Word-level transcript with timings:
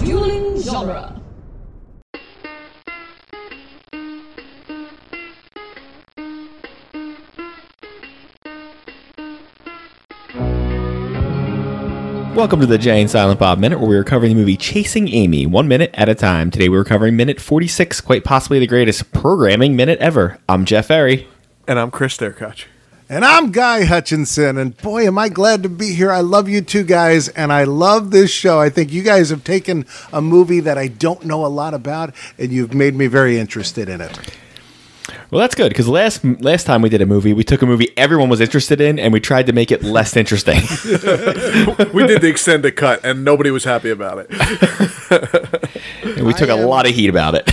Dueling 0.00 0.60
genre. 0.60 1.20
Welcome 12.34 12.58
to 12.58 12.66
the 12.66 12.76
Jay 12.76 13.00
and 13.00 13.08
Silent 13.08 13.38
Bob 13.38 13.60
Minute, 13.60 13.78
where 13.78 13.88
we 13.88 13.96
are 13.96 14.02
covering 14.02 14.30
the 14.30 14.34
movie 14.34 14.56
Chasing 14.56 15.06
Amy, 15.08 15.46
one 15.46 15.68
minute 15.68 15.90
at 15.94 16.08
a 16.08 16.16
time. 16.16 16.50
Today 16.50 16.68
we're 16.68 16.82
covering 16.82 17.14
minute 17.14 17.40
46, 17.40 18.00
quite 18.00 18.24
possibly 18.24 18.58
the 18.58 18.66
greatest 18.66 19.12
programming 19.12 19.76
minute 19.76 20.00
ever. 20.00 20.40
I'm 20.48 20.64
Jeff 20.64 20.86
Ferry. 20.86 21.28
And 21.68 21.78
I'm 21.78 21.92
Chris 21.92 22.16
Derkach. 22.16 22.64
And 23.06 23.22
I'm 23.22 23.52
Guy 23.52 23.84
Hutchinson, 23.84 24.56
and 24.56 24.74
boy, 24.78 25.06
am 25.06 25.18
I 25.18 25.28
glad 25.28 25.62
to 25.62 25.68
be 25.68 25.94
here. 25.94 26.10
I 26.10 26.20
love 26.20 26.48
you 26.48 26.62
two 26.62 26.84
guys, 26.84 27.28
and 27.28 27.52
I 27.52 27.64
love 27.64 28.12
this 28.12 28.30
show. 28.30 28.58
I 28.58 28.70
think 28.70 28.92
you 28.92 29.02
guys 29.02 29.28
have 29.28 29.44
taken 29.44 29.84
a 30.10 30.22
movie 30.22 30.60
that 30.60 30.78
I 30.78 30.88
don't 30.88 31.22
know 31.26 31.44
a 31.44 31.48
lot 31.48 31.74
about, 31.74 32.14
and 32.38 32.50
you've 32.50 32.72
made 32.72 32.94
me 32.94 33.06
very 33.06 33.38
interested 33.38 33.90
in 33.90 34.00
it. 34.00 34.18
Well, 35.30 35.40
that's 35.40 35.54
good 35.54 35.68
because 35.68 35.86
last 35.86 36.24
last 36.40 36.64
time 36.64 36.80
we 36.80 36.88
did 36.88 37.02
a 37.02 37.06
movie, 37.06 37.34
we 37.34 37.44
took 37.44 37.60
a 37.60 37.66
movie 37.66 37.92
everyone 37.98 38.30
was 38.30 38.40
interested 38.40 38.80
in, 38.80 38.98
and 38.98 39.12
we 39.12 39.20
tried 39.20 39.46
to 39.48 39.52
make 39.52 39.70
it 39.70 39.82
less 39.82 40.16
interesting. 40.16 40.60
We 41.92 42.06
did 42.06 42.22
the 42.22 42.28
extended 42.28 42.76
cut, 42.76 43.04
and 43.04 43.24
nobody 43.24 43.50
was 43.50 43.64
happy 43.64 43.90
about 43.90 44.26
it. 44.26 44.30
and 46.16 46.26
we 46.26 46.32
took 46.32 46.48
a 46.48 46.54
lot 46.54 46.88
of 46.88 46.94
heat 46.94 47.08
about 47.08 47.34
it. 47.34 47.50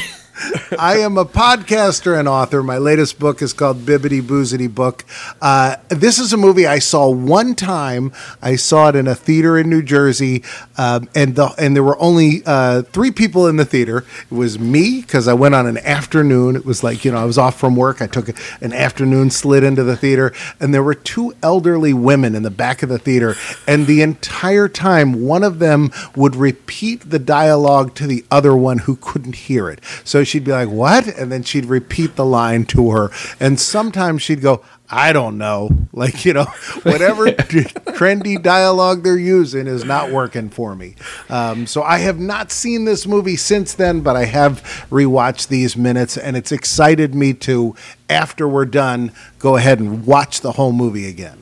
I 0.80 1.00
am 1.00 1.18
a 1.18 1.26
podcaster 1.26 2.18
and 2.18 2.30
author. 2.30 2.64
My 2.64 2.78
latest 2.78 3.20
book 3.20 3.42
is 3.42 3.52
called 3.52 3.80
Bibbity 3.80 4.22
Boozity 4.22 4.74
Book. 4.74 5.04
Uh, 5.42 5.76
this 5.90 6.18
is 6.18 6.32
a 6.32 6.38
movie 6.38 6.66
I 6.66 6.80
saw 6.80 7.10
one 7.10 7.56
time. 7.56 8.14
I 8.42 8.56
saw 8.56 8.88
it 8.88 8.96
in 8.96 9.06
a 9.06 9.16
theater 9.16 9.58
in 9.58 9.70
New 9.70 9.82
Jersey, 9.82 10.44
um, 10.78 11.10
and 11.14 11.36
the 11.36 11.54
and 11.58 11.76
there 11.76 11.84
were 11.84 12.00
only 12.02 12.42
uh, 12.46 12.84
three 12.84 13.12
people 13.12 13.48
in 13.48 13.58
the 13.58 13.66
theater. 13.66 14.06
It 14.30 14.34
was 14.34 14.60
me 14.60 15.02
because 15.02 15.28
I 15.28 15.34
went 15.34 15.56
on 15.56 15.68
an 15.68 15.78
afternoon. 15.80 16.56
It 16.56 16.66
was 16.66 16.84
like 16.84 17.04
you 17.04 17.12
know 17.12 17.18
I 17.18 17.26
was 17.26 17.38
off 17.38 17.60
from 17.60 17.76
work. 17.76 18.02
I 18.02 18.08
took 18.08 18.30
an 18.62 18.72
afternoon, 18.72 19.30
slid 19.30 19.64
into 19.64 19.84
the 19.84 19.98
theater, 19.98 20.34
and 20.62 20.74
there 20.74 20.84
were 20.84 20.96
two 20.96 21.34
elderly 21.44 21.94
women 21.94 22.34
in 22.34 22.44
the 22.44 22.52
back 22.52 22.82
of 22.82 22.88
the 22.88 23.00
theater. 23.00 23.36
And 23.68 23.88
the 23.88 24.02
entire 24.02 24.70
time, 24.70 25.26
one 25.26 25.44
of 25.44 25.60
them 25.60 25.92
would 26.16 26.36
repeat 26.36 27.10
the 27.10 27.20
dialogue 27.20 27.94
to 27.96 28.08
the 28.08 28.24
other 28.32 28.56
one 28.56 28.80
who 28.80 28.96
couldn't 28.96 29.36
hear 29.36 29.70
it. 29.70 29.82
So 30.06 30.24
she'd 30.24 30.46
be 30.46 30.52
like, 30.52 30.61
"What?" 30.70 31.08
and 31.08 31.32
then 31.32 31.44
she'd 31.44 31.66
repeat 31.66 32.16
the 32.16 32.26
line 32.26 32.66
to 32.66 32.92
her. 32.92 33.12
And 33.40 33.60
sometimes 33.60 34.22
she'd 34.22 34.42
go, 34.42 34.62
"I 34.90 35.14
don't 35.14 35.38
know," 35.38 35.70
like 35.94 36.26
you 36.26 36.34
know, 36.34 36.46
whatever 36.84 37.28
trendy 37.28 38.42
dialogue 38.42 39.04
they're 39.04 39.18
using 39.18 39.68
is 39.68 39.84
not 39.84 40.12
working 40.12 40.50
for 40.50 40.76
me. 40.76 40.96
Um, 41.30 41.68
so 41.68 41.84
I 41.84 42.00
have 42.00 42.20
not 42.20 42.52
seen 42.52 42.86
this 42.86 43.06
movie 43.06 43.36
since 43.38 43.74
then, 43.74 44.02
but 44.02 44.16
I 44.16 44.26
have 44.26 44.62
rewatched 44.90 45.48
these 45.48 45.78
minutes, 45.78 46.18
and 46.18 46.36
it's 46.36 46.52
excited 46.52 47.14
me 47.16 47.34
to, 47.34 47.76
after 48.10 48.48
we're 48.48 48.66
done, 48.66 49.12
go 49.40 49.56
ahead 49.56 49.80
and 49.80 50.06
watch 50.06 50.42
the 50.42 50.54
whole 50.54 50.72
movie 50.72 51.08
again. 51.08 51.40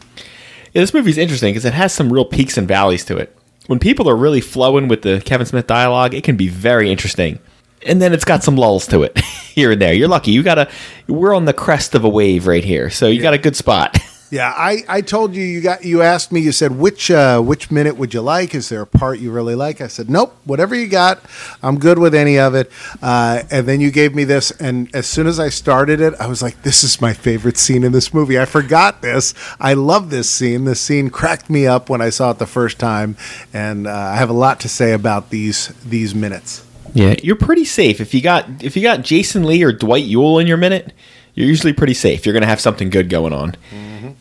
Yeah, 0.74 0.82
this 0.82 0.94
movie's 0.94 1.18
interesting 1.18 1.54
because 1.54 1.66
it 1.66 1.74
has 1.74 1.94
some 1.94 2.14
real 2.14 2.26
peaks 2.26 2.58
and 2.58 2.68
valleys 2.68 3.04
to 3.06 3.18
it. 3.18 3.36
When 3.68 3.80
people 3.80 4.10
are 4.10 4.16
really 4.16 4.42
flowing 4.42 4.88
with 4.88 5.04
the 5.04 5.22
Kevin 5.24 5.46
Smith 5.46 5.68
dialogue, 5.68 6.14
it 6.14 6.24
can 6.24 6.36
be 6.36 6.48
very 6.48 6.92
interesting. 6.92 7.40
And 7.86 8.02
then 8.02 8.14
it's 8.14 8.26
got 8.26 8.44
some 8.44 8.56
lulls 8.56 8.88
to 8.88 9.04
it 9.04 9.18
here 9.56 9.72
and 9.72 9.82
there. 9.82 9.94
You're 9.94 10.08
lucky. 10.08 10.32
You 10.32 10.44
got 10.44 10.58
a 10.58 10.70
we're 11.08 11.34
on 11.34 11.46
the 11.46 11.54
crest 11.54 11.96
of 11.96 12.04
a 12.04 12.10
wave 12.10 12.48
right 12.48 12.64
here. 12.64 12.90
So 12.90 13.08
you 13.08 13.22
got 13.22 13.34
a 13.34 13.38
good 13.38 13.56
spot. 13.56 13.98
Yeah, 14.32 14.54
I, 14.56 14.84
I 14.88 15.02
told 15.02 15.34
you 15.34 15.42
you 15.42 15.60
got 15.60 15.84
you 15.84 16.04
asked 16.04 16.32
me 16.32 16.40
you 16.40 16.52
said 16.52 16.78
which 16.78 17.10
uh, 17.10 17.42
which 17.42 17.72
minute 17.72 17.98
would 17.98 18.14
you 18.14 18.22
like? 18.22 18.54
Is 18.54 18.70
there 18.70 18.82
a 18.82 18.88
part 18.88 19.18
you 19.18 19.32
really 19.32 19.56
like? 19.56 19.82
I 19.82 19.88
said 19.88 20.08
nope, 20.08 20.36
whatever 20.46 20.76
you 20.76 20.88
got, 20.88 21.20
I'm 21.64 21.80
good 21.80 21.98
with 21.98 22.14
any 22.14 22.38
of 22.38 22.54
it. 22.54 22.72
Uh, 23.02 23.42
and 23.50 23.68
then 23.68 23.82
you 23.82 23.90
gave 23.90 24.14
me 24.14 24.26
this, 24.26 24.52
and 24.52 24.94
as 24.96 25.08
soon 25.08 25.26
as 25.26 25.40
I 25.40 25.50
started 25.50 26.00
it, 26.00 26.14
I 26.20 26.28
was 26.28 26.44
like, 26.44 26.62
this 26.62 26.84
is 26.84 27.02
my 27.02 27.12
favorite 27.12 27.58
scene 27.58 27.84
in 27.84 27.92
this 27.92 28.14
movie. 28.14 28.40
I 28.40 28.46
forgot 28.46 29.02
this. 29.02 29.34
I 29.60 29.74
love 29.74 30.12
this 30.12 30.30
scene. 30.30 30.66
This 30.66 30.80
scene 30.80 31.10
cracked 31.10 31.50
me 31.50 31.66
up 31.66 31.90
when 31.90 32.02
I 32.02 32.12
saw 32.12 32.30
it 32.30 32.38
the 32.38 32.46
first 32.46 32.78
time, 32.78 33.18
and 33.52 33.88
uh, 33.88 33.92
I 33.92 34.18
have 34.18 34.30
a 34.30 34.34
lot 34.34 34.60
to 34.60 34.70
say 34.70 34.94
about 34.94 35.32
these 35.32 35.70
these 35.84 36.14
minutes. 36.14 36.69
Yeah, 36.94 37.16
you're 37.24 37.36
pretty 37.36 37.66
safe 37.66 38.02
if 38.02 38.14
you 38.14 38.22
got 38.22 38.64
if 38.64 38.76
you 38.76 38.82
got 38.82 39.04
Jason 39.04 39.44
Lee 39.44 39.64
or 39.64 39.72
Dwight 39.72 40.06
Ewell 40.06 40.40
in 40.40 40.48
your 40.48 40.58
minute. 40.58 40.94
You're 41.36 41.48
usually 41.48 41.74
pretty 41.74 41.94
safe. 41.94 42.26
You're 42.26 42.34
gonna 42.34 42.48
have 42.48 42.60
something 42.60 42.90
good 42.90 43.10
going 43.10 43.34
on. 43.34 43.56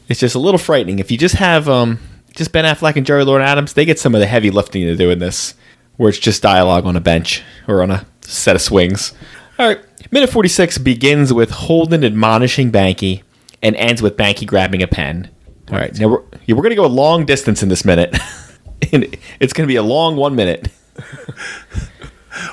It's 0.09 0.21
just 0.21 0.35
a 0.35 0.39
little 0.39 0.59
frightening 0.59 0.99
if 0.99 1.11
you 1.11 1.19
just 1.19 1.35
have 1.37 1.69
um 1.69 1.99
just 2.35 2.53
Ben 2.53 2.65
Affleck 2.65 2.97
and 2.97 3.05
Joey 3.05 3.25
Lauren 3.25 3.43
Adams. 3.43 3.73
They 3.73 3.85
get 3.85 3.99
some 3.99 4.15
of 4.15 4.21
the 4.21 4.27
heavy 4.27 4.51
lifting 4.51 4.83
to 4.83 4.95
do 4.95 5.11
in 5.11 5.19
this, 5.19 5.55
where 5.97 6.09
it's 6.09 6.19
just 6.19 6.43
dialogue 6.43 6.87
on 6.87 6.97
a 6.97 7.01
bench 7.01 7.43
or 7.67 7.83
on 7.83 7.91
a 7.91 8.07
set 8.23 8.55
of 8.55 8.63
swings. 8.63 9.13
All 9.59 9.67
right, 9.67 9.81
minute 10.13 10.31
46 10.31 10.79
begins 10.79 11.33
with 11.33 11.51
Holden 11.51 12.05
admonishing 12.05 12.71
Banky 12.71 13.23
and 13.63 13.75
ends 13.77 14.01
with 14.01 14.17
Banky 14.17 14.47
grabbing 14.47 14.83
a 14.83 14.87
pen. 14.87 15.31
All 15.73 15.79
right, 15.79 15.99
now 15.99 16.09
we're 16.09 16.23
yeah, 16.47 16.55
we're 16.55 16.63
gonna 16.63 16.77
go 16.77 16.87
a 16.87 16.87
long 16.87 17.27
distance 17.27 17.63
in 17.63 17.69
this 17.69 17.85
minute, 17.85 18.17
and 18.93 19.17
it's 19.41 19.53
gonna 19.53 19.67
be 19.67 19.77
a 19.77 19.83
long 19.83 20.17
one 20.17 20.37
minute. 20.37 20.69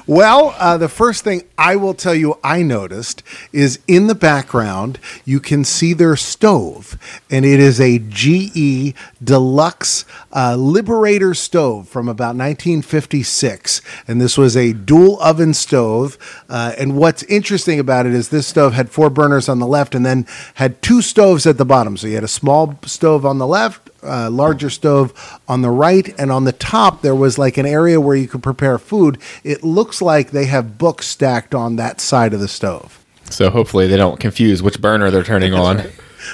Well, 0.07 0.55
uh, 0.57 0.77
the 0.77 0.89
first 0.89 1.23
thing 1.23 1.43
I 1.57 1.75
will 1.75 1.93
tell 1.93 2.15
you 2.15 2.37
I 2.43 2.61
noticed 2.61 3.23
is 3.51 3.79
in 3.87 4.07
the 4.07 4.15
background, 4.15 4.99
you 5.23 5.39
can 5.39 5.63
see 5.63 5.93
their 5.93 6.15
stove, 6.15 6.97
and 7.29 7.45
it 7.45 7.59
is 7.59 7.79
a 7.79 7.99
GE 7.99 8.95
Deluxe 9.23 10.05
uh, 10.33 10.55
Liberator 10.55 11.33
stove 11.33 11.87
from 11.87 12.07
about 12.07 12.35
1956. 12.35 13.81
And 14.07 14.21
this 14.21 14.37
was 14.37 14.55
a 14.55 14.73
dual 14.73 15.21
oven 15.21 15.53
stove. 15.53 16.17
Uh, 16.49 16.73
and 16.77 16.97
what's 16.97 17.23
interesting 17.23 17.79
about 17.79 18.05
it 18.05 18.13
is 18.13 18.29
this 18.29 18.47
stove 18.47 18.73
had 18.73 18.89
four 18.89 19.09
burners 19.09 19.49
on 19.49 19.59
the 19.59 19.67
left 19.67 19.95
and 19.95 20.05
then 20.05 20.27
had 20.55 20.81
two 20.81 21.01
stoves 21.01 21.45
at 21.45 21.57
the 21.57 21.65
bottom. 21.65 21.97
So 21.97 22.07
you 22.07 22.15
had 22.15 22.23
a 22.23 22.27
small 22.27 22.77
stove 22.85 23.25
on 23.25 23.37
the 23.37 23.47
left, 23.47 23.84
uh, 24.03 24.29
larger 24.29 24.69
stove 24.69 25.39
on 25.47 25.61
the 25.61 25.69
right, 25.69 26.13
and 26.19 26.31
on 26.31 26.43
the 26.43 26.51
top 26.51 27.01
there 27.01 27.15
was 27.15 27.37
like 27.37 27.57
an 27.57 27.65
area 27.65 27.99
where 27.99 28.15
you 28.15 28.27
could 28.27 28.43
prepare 28.43 28.77
food. 28.77 29.17
It 29.43 29.63
looks 29.63 30.01
like 30.01 30.31
they 30.31 30.45
have 30.45 30.77
books 30.77 31.07
stacked 31.07 31.55
on 31.55 31.75
that 31.77 31.99
side 32.01 32.33
of 32.33 32.39
the 32.39 32.47
stove. 32.47 33.03
So 33.29 33.49
hopefully 33.49 33.87
they 33.87 33.97
don't 33.97 34.19
confuse 34.19 34.61
which 34.61 34.79
burner 34.79 35.09
they're 35.11 35.23
turning 35.23 35.53
on. 35.65 35.83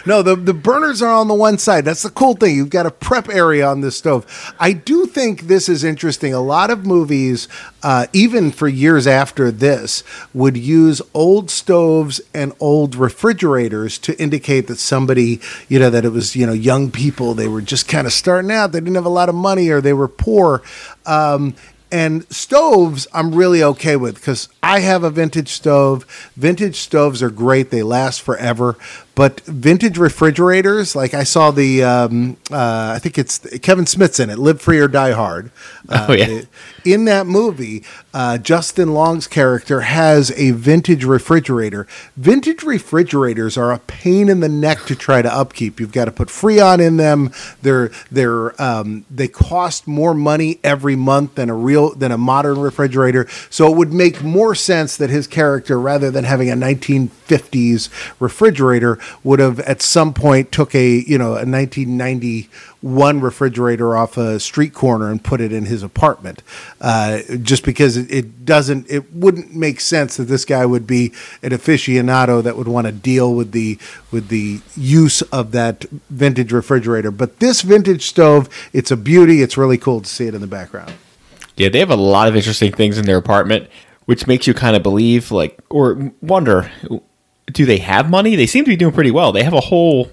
No, 0.06 0.22
the, 0.22 0.36
the 0.36 0.54
burners 0.54 1.02
are 1.02 1.14
on 1.14 1.28
the 1.28 1.34
one 1.34 1.58
side. 1.58 1.86
That's 1.86 2.04
the 2.04 2.10
cool 2.10 2.36
thing. 2.36 2.56
You've 2.56 2.70
got 2.70 2.86
a 2.86 2.92
prep 2.92 3.30
area 3.30 3.68
on 3.68 3.82
this 3.82 3.98
stove. 3.98 4.54
I 4.60 4.74
do 4.74 5.06
think 5.06 5.44
this 5.44 5.70
is 5.70 5.84
interesting. 5.84 6.34
A 6.34 6.42
lot 6.42 6.70
of 6.70 6.86
movies, 6.86 7.48
uh, 7.84 8.08
even 8.14 8.52
for 8.52 8.68
years 8.68 9.08
after 9.08 9.52
this, 9.52 10.04
would 10.34 10.58
use 10.58 11.02
old 11.14 11.50
stoves 11.50 12.22
and 12.34 12.54
old 12.60 12.96
refrigerators 12.96 13.98
to 14.00 14.20
indicate 14.22 14.68
that 14.68 14.80
somebody, 14.80 15.40
you 15.68 15.80
know, 15.80 15.90
that 15.90 16.06
it 16.06 16.10
was, 16.10 16.36
you 16.36 16.46
know, 16.46 16.54
young 16.54 16.92
people. 16.92 17.34
They 17.34 17.48
were 17.48 17.62
just 17.62 17.88
kind 17.88 18.08
of 18.08 18.14
starting 18.14 18.52
out. 18.52 18.72
They 18.72 18.80
didn't 18.80 18.96
have 18.96 19.06
a 19.06 19.10
lot 19.10 19.30
of 19.30 19.36
money 19.36 19.70
or 19.70 19.82
they 19.82 19.94
were 19.94 20.08
poor. 20.08 20.62
Um, 21.06 21.56
and 21.92 22.32
stoves, 22.34 23.06
I'm 23.14 23.36
really 23.36 23.62
okay 23.62 23.98
with 23.98 24.16
because 24.16 24.48
I 24.64 24.80
have 24.80 25.04
a 25.04 25.10
vintage 25.10 25.50
stove. 25.50 26.06
Vintage 26.38 26.78
stoves 26.78 27.22
are 27.22 27.30
great; 27.30 27.70
they 27.70 27.84
last 27.84 28.22
forever. 28.22 28.78
But 29.22 29.42
vintage 29.42 30.00
refrigerators, 30.00 30.96
like 30.96 31.14
I 31.14 31.26
saw 31.26 31.52
the, 31.52 31.84
um, 31.84 32.38
uh, 32.50 32.94
I 32.96 32.98
think 32.98 33.20
it's 33.20 33.38
Kevin 33.62 33.86
Smith's 33.86 34.20
in 34.20 34.32
it, 34.32 34.40
"Live 34.40 34.60
Free 34.60 34.80
or 34.80 34.88
Die 34.88 35.12
Hard." 35.12 35.52
Uh, 35.88 36.08
Oh, 36.10 36.14
yeah. 36.14 36.42
in 36.84 37.06
that 37.06 37.28
movie, 37.28 37.84
uh, 38.16 38.40
Justin 38.40 38.96
Long's 38.96 39.28
character 39.28 39.82
has 39.82 40.32
a 40.36 40.50
vintage 40.52 41.04
refrigerator. 41.04 41.86
Vintage 42.18 42.64
refrigerators 42.64 43.58
are 43.58 43.72
a 43.72 43.78
pain 43.78 44.28
in 44.28 44.40
the 44.40 44.50
neck 44.50 44.86
to 44.86 44.96
try 44.96 45.22
to 45.22 45.32
upkeep. 45.32 45.80
You've 45.80 45.92
got 45.92 46.06
to 46.06 46.12
put 46.12 46.30
Freon 46.30 46.80
in 46.80 46.98
them. 46.98 47.32
They're 47.62 47.92
they're 48.12 48.60
um, 48.60 49.06
they 49.12 49.28
cost 49.28 49.88
more 49.88 50.16
money 50.16 50.60
every 50.64 50.96
month 50.96 51.36
than 51.36 51.48
a 51.52 51.56
real 51.56 51.94
than 51.94 52.12
a 52.12 52.18
modern 52.18 52.58
refrigerator. 52.58 53.28
So 53.52 53.72
it 53.72 53.78
would 53.78 53.94
make 53.94 54.24
more 54.24 54.56
sense 54.56 54.98
that 54.98 55.12
his 55.12 55.28
character, 55.28 55.80
rather 55.80 56.10
than 56.10 56.24
having 56.24 56.50
a 56.50 56.56
1950s 56.56 57.90
refrigerator, 58.20 58.98
would 59.24 59.40
have 59.40 59.60
at 59.62 59.82
some 59.82 60.14
point 60.14 60.52
took 60.52 60.76
a 60.76 61.00
you 61.00 61.18
know 61.18 61.32
a 61.34 61.46
1991 61.46 63.22
refrigerator 63.22 63.96
off 63.96 64.18
a 64.18 64.40
street 64.40 64.74
corner 64.74 65.10
and 65.10 65.24
put 65.24 65.42
it 65.42 65.52
in 65.52 65.66
his 65.66 65.84
apartment. 65.84 66.42
Uh, 66.80 67.20
just 67.42 67.64
because 67.64 67.98
it, 67.98 68.12
it 68.12 68.46
doesn't, 68.46 68.90
it 68.90 69.14
wouldn't 69.14 69.56
make 69.56 69.80
sense 69.80 70.18
that 70.18 70.26
this 70.26 70.46
guy 70.46 70.66
would 70.66 70.88
be 70.88 71.12
an 71.44 71.52
aficionado 71.52 72.42
that 72.44 72.58
would 72.58 72.68
want 72.68 72.88
to 72.88 72.94
deal 72.94 73.34
with 73.34 73.52
the 73.52 73.78
with 74.12 74.28
the 74.30 74.62
use 74.76 75.22
of 75.24 75.52
that 75.52 75.86
vintage 76.10 76.52
refrigerator. 76.52 77.12
But 77.12 77.40
this 77.40 77.62
vintage 77.62 78.06
stove, 78.08 78.50
it's 78.74 78.92
a 78.92 78.98
beauty. 78.98 79.42
It's 79.42 79.58
really 79.58 79.78
cool 79.78 80.02
to 80.02 80.08
see 80.08 80.28
it 80.28 80.36
in 80.36 80.42
the 80.42 80.48
background. 80.48 80.94
Yeah, 81.58 81.70
they 81.70 81.80
have 81.80 81.92
a 81.92 81.96
lot 81.96 82.28
of 82.28 82.36
interesting 82.36 82.72
things 82.72 82.98
in 82.98 83.06
their 83.06 83.18
apartment, 83.18 83.70
which 84.06 84.26
makes 84.26 84.48
you 84.48 84.54
kind 84.54 84.76
of 84.76 84.84
believe, 84.84 85.32
like, 85.32 85.60
or 85.70 86.12
wonder, 86.22 86.72
do 87.52 87.66
they 87.66 87.78
have 87.78 88.10
money? 88.10 88.36
They 88.36 88.48
seem 88.48 88.66
to 88.66 88.70
be 88.70 88.76
doing 88.76 88.94
pretty 88.94 89.12
well. 89.12 89.32
They 89.32 89.44
have 89.44 89.54
a 89.54 89.62
whole 89.62 90.12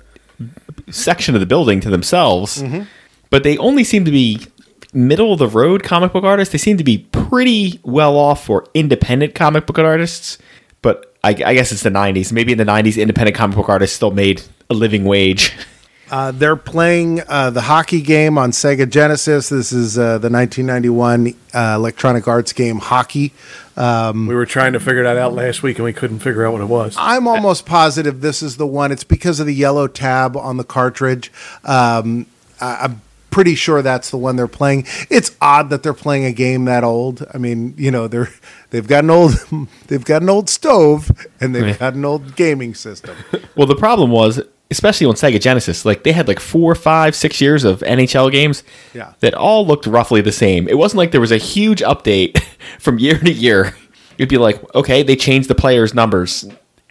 section 0.91 1.35
of 1.35 1.41
the 1.41 1.47
building 1.47 1.81
to 1.81 1.91
themselves, 1.91 2.63
mm-hmm. 2.63 2.83
but 3.31 3.43
they 3.43 3.59
only 3.59 3.85
seem 3.85 4.05
to 4.05 4.11
be 4.11 4.47
middle 4.93 5.33
of 5.33 5.39
the 5.39 5.49
road 5.49 5.83
comic 5.83 6.13
book 6.13 6.25
artists. 6.25 6.53
They 6.53 6.59
seem 6.59 6.77
to 6.79 6.85
be 6.85 6.99
pretty 6.99 7.81
well 7.83 8.17
off 8.17 8.45
for 8.45 8.67
independent 8.75 9.35
comic 9.35 9.67
book 9.67 9.79
artists. 9.79 10.39
But 10.81 11.15
I, 11.25 11.31
I 11.31 11.55
guess 11.55 11.73
it's 11.73 11.83
the 11.83 11.91
'90s. 11.91 12.33
Maybe 12.33 12.53
in 12.53 12.59
the 12.59 12.65
'90s, 12.65 13.01
independent 13.01 13.37
comic 13.37 13.57
book 13.57 13.69
artists 13.69 13.97
still 13.97 14.11
made 14.11 14.43
a 14.71 14.75
living 14.75 15.05
wage. 15.05 15.57
Uh, 16.11 16.31
they're 16.33 16.57
playing 16.57 17.21
uh, 17.29 17.51
the 17.51 17.61
hockey 17.61 18.01
game 18.01 18.39
on 18.39 18.51
Sega 18.51 18.89
Genesis. 18.89 19.49
This 19.49 19.73
is 19.73 19.99
uh, 19.99 20.19
the 20.19 20.31
1991 20.31 21.35
uh, 21.55 21.75
Electronic 21.77 22.27
Arts 22.27 22.53
game 22.53 22.79
Hockey. 22.79 23.33
We 23.77 24.35
were 24.35 24.47
trying 24.47 24.73
to 24.73 24.81
figure 24.81 25.03
that 25.05 25.17
out 25.17 25.35
last 25.35 25.63
week 25.63 25.77
and 25.79 25.85
we 25.85 25.93
couldn't 25.93 26.19
figure 26.21 26.47
out 26.47 26.53
what 26.53 26.63
it 26.63 26.69
was. 26.69 26.97
I'm 26.99 27.29
almost 27.29 27.67
positive 27.67 28.21
this 28.21 28.43
is 28.43 28.57
the 28.57 28.67
one. 28.67 28.91
It's 28.91 29.05
because 29.05 29.39
of 29.41 29.47
the 29.47 29.55
yellow 29.55 29.87
tab 29.87 30.37
on 30.37 30.57
the 30.57 30.65
cartridge. 30.65 31.31
Um, 31.65 32.27
I, 32.61 32.77
I'm 32.85 33.03
pretty 33.31 33.55
sure 33.55 33.83
that's 33.83 34.11
the 34.11 34.17
one 34.17 34.37
they're 34.37 34.49
playing. 34.49 34.87
It's 35.11 35.37
odd 35.41 35.71
that 35.71 35.83
they're 35.83 35.93
playing 35.95 36.25
a 36.25 36.33
game 36.33 36.65
that 36.65 36.83
old. 36.85 37.25
I 37.33 37.39
mean, 37.39 37.75
you 37.77 37.91
know, 37.91 38.09
they're 38.09 38.31
they've 38.71 38.87
got 38.89 39.05
an 39.05 39.11
old 39.11 39.33
they've 39.89 40.05
got 40.05 40.23
an 40.23 40.31
old 40.31 40.49
stove 40.49 41.11
and 41.41 41.55
they've 41.55 41.69
Yeah. 41.69 41.77
got 41.77 41.95
an 41.95 42.05
old 42.05 42.35
gaming 42.35 42.75
system. 42.75 43.17
Well, 43.55 43.67
the 43.67 43.77
problem 43.77 44.11
was, 44.11 44.41
especially 44.71 45.07
on 45.07 45.15
Sega 45.15 45.41
Genesis, 45.41 45.85
like 45.85 46.03
they 46.05 46.13
had 46.13 46.29
like 46.29 46.41
four, 46.41 46.75
five, 46.75 47.15
six 47.15 47.41
years 47.41 47.65
of 47.65 47.81
NHL 47.81 48.31
games 48.31 48.63
Yeah. 48.95 49.13
that 49.21 49.35
all 49.35 49.67
looked 49.67 49.87
roughly 49.87 50.21
the 50.21 50.33
same. 50.33 50.69
It 50.69 50.77
wasn't 50.79 50.99
like 50.99 51.11
there 51.13 51.21
was 51.21 51.33
a 51.33 51.39
huge 51.39 51.81
update 51.81 52.39
from 52.79 52.99
year 52.99 53.19
to 53.19 53.33
year. 53.33 53.75
You'd 54.19 54.29
be 54.29 54.39
like, 54.39 54.63
okay, 54.75 55.03
they 55.03 55.17
changed 55.17 55.49
the 55.49 55.55
players' 55.55 55.95
numbers, 55.95 56.45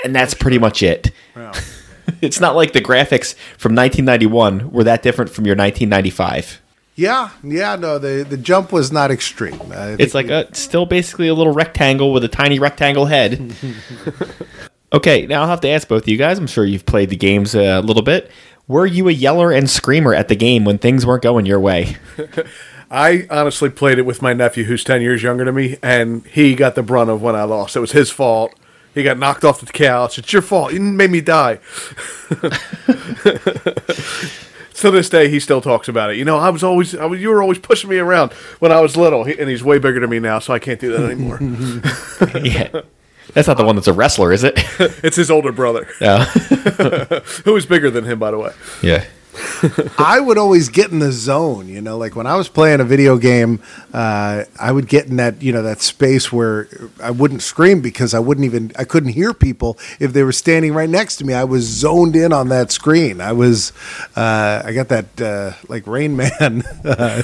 and 0.04 0.16
that's 0.16 0.34
pretty 0.34 0.58
much 0.58 0.82
it. 0.82 1.12
it's 2.22 2.40
not 2.40 2.56
like 2.56 2.72
the 2.74 2.82
graphics 2.82 3.36
from 3.58 3.76
1991 3.76 4.72
were 4.72 4.86
that 4.86 5.04
different 5.04 5.30
from 5.30 5.46
your 5.46 5.56
1995. 5.56 6.62
Yeah, 6.96 7.30
yeah, 7.44 7.76
no, 7.76 8.00
the 8.00 8.26
the 8.28 8.38
jump 8.38 8.72
was 8.72 8.92
not 8.92 9.12
extreme. 9.12 9.60
It's 9.72 10.16
like 10.16 10.30
a 10.30 10.48
still 10.56 10.88
basically 10.88 11.28
a 11.28 11.34
little 11.36 11.54
rectangle 11.54 12.12
with 12.12 12.24
a 12.24 12.28
tiny 12.28 12.58
rectangle 12.58 13.06
head. 13.06 13.54
okay, 14.94 15.26
now 15.26 15.42
I'll 15.42 15.48
have 15.48 15.62
to 15.62 15.70
ask 15.70 15.88
both 15.88 16.04
of 16.04 16.10
you 16.10 16.18
guys. 16.18 16.38
I'm 16.38 16.48
sure 16.48 16.66
you've 16.66 16.86
played 16.86 17.10
the 17.10 17.16
games 17.16 17.56
a 17.56 17.82
little 17.82 18.04
bit. 18.04 18.30
Were 18.68 18.86
you 18.86 19.08
a 19.08 19.14
yeller 19.14 19.52
and 19.52 19.70
screamer 19.70 20.14
at 20.14 20.28
the 20.28 20.36
game 20.36 20.66
when 20.66 20.78
things 20.78 21.06
weren't 21.06 21.24
going 21.24 21.46
your 21.46 21.60
way? 21.60 21.96
I 22.92 23.28
honestly 23.30 23.70
played 23.70 23.98
it 23.98 24.06
with 24.06 24.22
my 24.22 24.34
nephew 24.34 24.66
who's 24.66 24.84
10 24.84 25.02
years 25.02 25.24
younger 25.24 25.46
than 25.46 25.56
me, 25.56 25.78
and 25.82 26.26
he 26.28 26.56
got 26.56 26.76
the 26.76 26.84
brunt 26.84 27.10
of 27.10 27.22
when 27.22 27.36
I 27.36 27.44
lost. 27.44 27.76
It 27.76 27.82
was 27.82 27.92
his 27.92 28.10
fault. 28.10 28.54
He 28.94 29.04
got 29.04 29.20
knocked 29.20 29.44
off 29.44 29.62
the 29.62 29.72
couch. 29.72 30.18
It's 30.18 30.34
your 30.34 30.42
fault. 30.42 30.74
You 30.74 30.80
made 30.80 31.12
me 31.12 31.22
die. 31.22 31.60
So 32.30 32.40
to 34.90 34.92
this 34.92 35.10
day, 35.10 35.30
he 35.30 35.40
still 35.40 35.62
talks 35.62 35.88
about 35.88 36.12
it. 36.12 36.18
You 36.18 36.26
know, 36.26 36.38
I 36.38 36.50
was 36.50 36.64
always, 36.64 36.96
I 36.96 37.06
was, 37.06 37.22
you 37.22 37.30
were 37.30 37.42
always 37.42 37.60
pushing 37.60 37.90
me 37.90 38.00
around 38.00 38.34
when 38.60 38.72
I 38.72 38.82
was 38.82 38.98
little, 38.98 39.24
and 39.24 39.50
he's 39.50 39.64
way 39.64 39.78
bigger 39.78 40.00
than 40.00 40.10
me 40.10 40.20
now, 40.20 40.40
so 40.40 40.54
I 40.54 40.60
can't 40.60 40.80
do 40.80 40.92
that 40.94 41.12
anymore. 41.12 41.40
yeah. 42.44 42.82
That's 43.34 43.48
not 43.48 43.58
the 43.58 43.66
one 43.66 43.76
that's 43.76 43.88
a 43.88 43.94
wrestler, 43.94 44.32
is 44.32 44.44
it? 44.44 44.54
it's 45.04 45.18
his 45.18 45.30
older 45.30 45.52
brother, 45.52 45.88
Yeah. 46.02 46.26
who 47.46 47.56
is 47.56 47.66
bigger 47.66 47.90
than 47.90 48.04
him, 48.06 48.20
by 48.20 48.32
the 48.32 48.38
way. 48.40 48.52
yeah. 48.82 49.06
I 50.00 50.20
would 50.20 50.40
always 50.40 50.68
get 50.70 50.92
in 50.92 50.98
the 50.98 51.12
zone, 51.12 51.68
you 51.70 51.80
know, 51.80 51.96
like 52.00 52.16
when 52.16 52.26
I 52.26 52.36
was 52.36 52.50
playing 52.50 52.80
a 52.80 52.84
video 52.84 53.18
game, 53.18 53.60
uh, 53.94 54.46
I 54.60 54.72
would 54.72 54.88
get 54.88 55.06
in 55.06 55.18
that, 55.18 55.44
you 55.44 55.52
know, 55.52 55.62
that 55.62 55.80
space 55.82 56.32
where 56.34 56.68
I 57.04 57.12
wouldn't 57.12 57.44
scream 57.44 57.80
because 57.82 58.16
I 58.16 58.20
wouldn't 58.20 58.46
even, 58.46 58.72
I 58.80 58.84
couldn't 58.84 59.10
hear 59.10 59.36
people 59.36 59.78
if 60.00 60.12
they 60.14 60.24
were 60.24 60.32
standing 60.32 60.74
right 60.74 60.90
next 60.90 61.18
to 61.18 61.24
me. 61.26 61.36
I 61.36 61.44
was 61.44 61.66
zoned 61.66 62.16
in 62.16 62.34
on 62.34 62.50
that 62.50 62.72
screen. 62.72 63.22
I 63.22 63.34
was, 63.34 63.74
uh, 64.16 64.64
I 64.66 64.74
got 64.74 64.88
that, 64.88 65.22
uh, 65.22 65.52
like 65.68 65.86
Rain 65.86 66.18
Man 66.18 66.64
uh, 66.84 67.22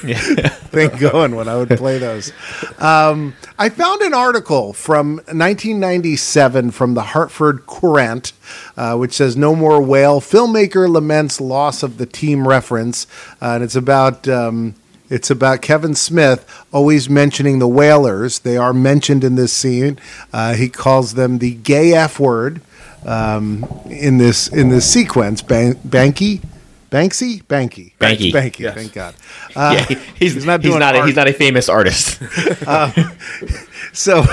thing 0.73 0.89
going 0.99 1.35
when 1.35 1.47
I 1.47 1.55
would 1.55 1.69
play 1.69 1.97
those. 1.97 2.33
Um, 2.79 3.35
I 3.57 3.69
found 3.69 4.01
an 4.01 4.13
article 4.13 4.73
from 4.73 5.15
1997 5.17 6.71
from 6.71 6.95
the 6.95 7.03
Hartford 7.03 7.65
Courant, 7.65 8.33
uh, 8.75 8.97
which 8.97 9.13
says 9.13 9.37
"No 9.37 9.55
more 9.55 9.81
whale." 9.81 10.19
Filmmaker 10.19 10.89
laments 10.89 11.39
loss 11.39 11.83
of 11.83 11.97
the 11.97 12.05
team 12.05 12.47
reference, 12.47 13.07
uh, 13.41 13.51
and 13.55 13.63
it's 13.63 13.75
about. 13.75 14.27
Um, 14.27 14.75
it's 15.09 15.29
about 15.29 15.61
Kevin 15.61 15.93
Smith 15.93 16.43
always 16.71 17.07
mentioning 17.07 17.59
the 17.59 17.67
whalers. 17.67 18.39
They 18.39 18.57
are 18.57 18.73
mentioned 18.73 19.23
in 19.23 19.35
this 19.35 19.53
scene. 19.53 19.99
Uh, 20.31 20.55
he 20.55 20.69
calls 20.69 21.13
them 21.13 21.37
the 21.37 21.53
gay 21.53 21.93
F 21.93 22.19
word 22.19 22.61
um, 23.05 23.63
in 23.85 24.17
this 24.17 24.47
in 24.47 24.69
this 24.69 24.91
sequence. 24.91 25.43
Ban- 25.43 25.75
Banky, 25.75 26.41
Banksy, 26.93 27.43
Banky, 27.43 27.93
Banky. 27.97 28.31
Banky. 28.31 28.59
Yes. 28.59 28.75
Thank 28.75 28.93
God. 28.93 29.15
Uh, 29.55 29.85
yeah. 29.87 29.99
He's, 30.17 30.33
he's 30.33 30.45
not 30.47 30.61
he's 30.61 30.71
doing 30.71 30.79
not 30.79 30.95
a, 30.95 31.05
he's 31.05 31.15
not 31.15 31.27
a 31.27 31.33
famous 31.33 31.69
artist. 31.69 32.19
So 33.93 34.23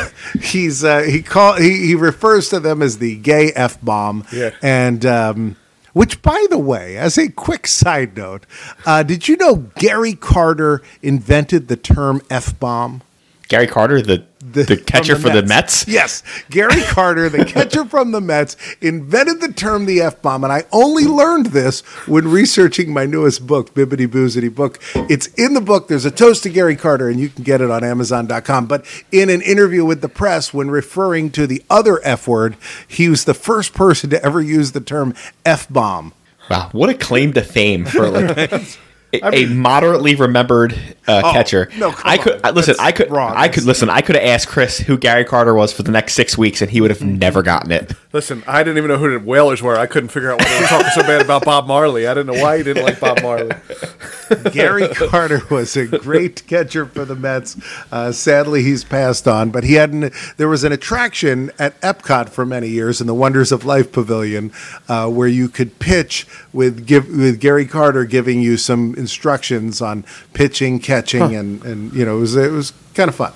he's 0.41 0.83
uh, 0.83 1.01
he 1.01 1.23
call 1.23 1.57
he, 1.57 1.89
he 1.89 1.95
refers 1.95 2.49
to 2.49 2.61
them 2.61 2.81
as 2.81 2.97
the 2.97 3.17
gay 3.17 3.53
f 3.55 3.79
bomb. 3.83 4.25
Yeah. 4.33 4.53
And 4.62 5.05
um, 5.05 5.57
which, 5.93 6.23
by 6.23 6.47
the 6.49 6.59
way, 6.59 6.97
as 6.97 7.19
a 7.19 7.29
quick 7.29 7.67
side 7.67 8.17
note, 8.17 8.47
uh, 8.87 9.03
did 9.03 9.29
you 9.29 9.37
know 9.37 9.57
Gary 9.77 10.15
Carter 10.15 10.83
invented 11.03 11.69
the 11.69 11.77
term 11.77 12.23
f 12.31 12.59
bomb? 12.59 13.03
Gary 13.50 13.67
Carter, 13.67 14.00
the 14.00 14.25
the, 14.38 14.76
catcher 14.87 15.17
from 15.17 15.23
for 15.23 15.31
the 15.31 15.43
Mets. 15.43 15.87
Yes, 15.88 16.23
Gary 16.50 16.82
Carter, 16.82 17.29
the 17.29 17.44
catcher 17.49 17.85
from 17.85 18.12
the 18.12 18.20
Mets, 18.20 18.56
invented 18.81 19.41
the 19.41 19.52
term 19.52 19.87
the 19.87 20.00
F 20.00 20.23
bomb, 20.23 20.44
and 20.44 20.52
I 20.52 20.64
only 20.70 21.05
learned 21.05 21.47
this 21.47 21.81
when 22.06 22.29
researching 22.29 22.93
my 22.93 23.06
newest 23.06 23.49
book, 23.49 23.75
Bibbity 23.75 24.06
Boozity 24.06 24.55
Book. 24.55 24.79
It's 24.94 25.26
in 25.35 25.55
the 25.55 25.61
book. 25.61 25.88
There's 25.88 26.05
a 26.05 26.12
toast 26.12 26.44
to 26.44 26.49
Gary 26.49 26.76
Carter, 26.76 27.08
and 27.08 27.19
you 27.19 27.29
can 27.29 27.43
get 27.43 27.61
it 27.61 27.73
on 27.73 27.82
Amazon.com. 27.82 28.67
But 28.67 28.87
in 29.11 29.29
an 29.29 29.43
interview 29.43 29.85
with 29.85 30.00
the 30.00 30.08
press, 30.08 30.55
when 30.55 30.70
referring 30.70 31.32
to 31.32 31.49
the 31.49 31.64
other 31.69 32.00
F 32.05 32.29
word, 32.29 32.56
he 32.87 33.08
was 33.08 33.25
the 33.25 33.35
first 33.35 33.75
person 33.75 34.11
to 34.11 34.25
ever 34.25 34.41
use 34.41 34.70
the 34.70 34.81
term 34.81 35.12
F 35.44 35.69
bomb. 35.69 36.14
Wow, 36.49 36.69
what 36.70 36.88
a 36.88 36.94
claim 36.94 37.32
to 37.32 37.43
fame 37.43 37.85
for 37.85 38.08
like 38.08 38.79
a, 39.12 39.45
a 39.45 39.47
moderately 39.47 40.15
remembered 40.15 40.79
uh, 41.07 41.33
catcher. 41.33 41.69
Oh, 41.75 41.79
no, 41.79 41.91
come 41.93 42.03
I 42.05 42.17
could 42.19 42.45
on. 42.45 42.55
Listen. 42.55 42.73
That's 42.73 42.81
I 42.81 42.93
could 42.93 43.11
wrong. 43.11 43.33
I 43.37 43.49
could 43.49 43.65
listen. 43.65 43.91
I 43.91 44.01
could 44.01 44.17
have 44.17 44.25
asked 44.25 44.49
Chris 44.49 44.79
who 44.79 44.97
Gary 44.99 45.25
Carter 45.25 45.55
was 45.55 45.73
for 45.73 45.83
the 45.83 45.91
next 45.91 46.15
six 46.15 46.39
weeks, 46.39 46.62
and 46.62 46.71
he 46.71 46.81
would 46.81 46.91
have 46.91 47.01
Mm-hmm. 47.01 47.19
never 47.19 47.43
gotten 47.43 47.73
it. 47.73 47.93
Listen, 48.12 48.43
I 48.47 48.62
didn't 48.62 48.79
even 48.79 48.89
know 48.89 48.99
who 48.99 49.11
the 49.19 49.25
Whalers 49.25 49.62
were. 49.62 49.77
I 49.77 49.87
couldn't 49.87 50.11
figure 50.11 50.31
out 50.33 50.39
why 50.41 50.49
they 50.49 50.61
were 50.61 50.67
talking 50.67 50.91
so 50.95 51.03
bad 51.03 51.23
about 51.23 51.45
Bob 51.45 51.67
Marley. 51.67 52.07
I 52.07 52.15
didn't 52.15 52.35
know 52.35 52.43
why 52.43 52.59
he 52.59 52.62
didn't 52.62 52.85
like 52.85 53.01
Bob 53.01 53.23
Marley. 53.23 53.51
Gary 54.53 54.88
Carter 54.94 55.43
was 55.50 55.77
a 55.77 55.87
great 55.87 56.47
catcher 56.47 56.87
for 56.87 57.05
the 57.05 57.15
Mets. 57.15 57.56
Uh, 57.91 58.12
sadly, 58.12 58.62
he's 58.62 58.85
passed 58.85 59.26
on, 59.26 59.50
but 59.50 59.64
he 59.64 59.75
had 59.75 59.93
an, 59.93 60.11
there 60.37 60.49
was 60.49 60.64
an 60.64 60.73
attraction 60.73 61.50
at 61.59 61.81
Epcot 61.81 62.28
for 62.28 62.47
many 62.47 62.69
years 62.69 63.00
in 63.00 63.07
the 63.07 63.14
Wonders 63.14 63.52
of 63.52 63.64
Life 63.64 63.93
Pavilion 63.93 64.52
uh, 64.88 65.09
where 65.09 65.28
you 65.28 65.49
could 65.49 65.78
pitch 65.78 66.26
with 66.52 66.87
give, 66.87 67.09
with 67.09 67.40
Gary 67.40 67.66
Carter 67.66 68.05
giving 68.05 68.40
you 68.40 68.57
some 68.57 68.95
instructions 68.97 69.81
on 69.81 70.05
pitching, 70.33 70.78
catching, 70.78 71.35
and 71.35 71.64
and 71.64 71.93
you 71.93 72.05
know 72.05 72.19
it 72.19 72.21
was 72.21 72.37
it 72.37 72.52
was 72.52 72.73
kind 72.95 73.09
of 73.09 73.14
fun. 73.14 73.33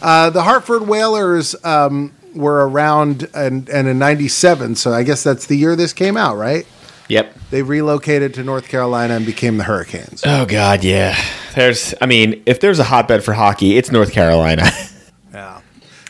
Uh, 0.00 0.30
the 0.30 0.42
Hartford 0.42 0.86
Whalers. 0.86 1.54
Um, 1.64 2.14
were 2.34 2.66
around 2.66 3.28
and, 3.34 3.68
and 3.68 3.86
in 3.86 3.98
97 3.98 4.74
so 4.74 4.90
i 4.90 5.02
guess 5.02 5.22
that's 5.22 5.44
the 5.48 5.54
year 5.54 5.76
this 5.76 5.92
came 5.92 6.16
out 6.16 6.34
right 6.34 6.66
Yep. 7.08 7.36
they 7.50 7.62
relocated 7.62 8.34
to 8.34 8.44
north 8.44 8.68
carolina 8.68 9.14
and 9.14 9.26
became 9.26 9.56
the 9.58 9.64
hurricanes 9.64 10.22
Oh 10.24 10.46
God, 10.46 10.84
yeah. 10.84 11.16
There's. 11.54 11.94
I 12.00 12.06
mean, 12.06 12.42
if 12.46 12.60
there's 12.60 12.78
a 12.78 12.84
hotbed 12.84 13.22
for 13.22 13.34
hockey, 13.34 13.76
it's 13.76 13.90
North 13.92 14.12
Carolina. 14.12 14.70
yeah 15.34 15.60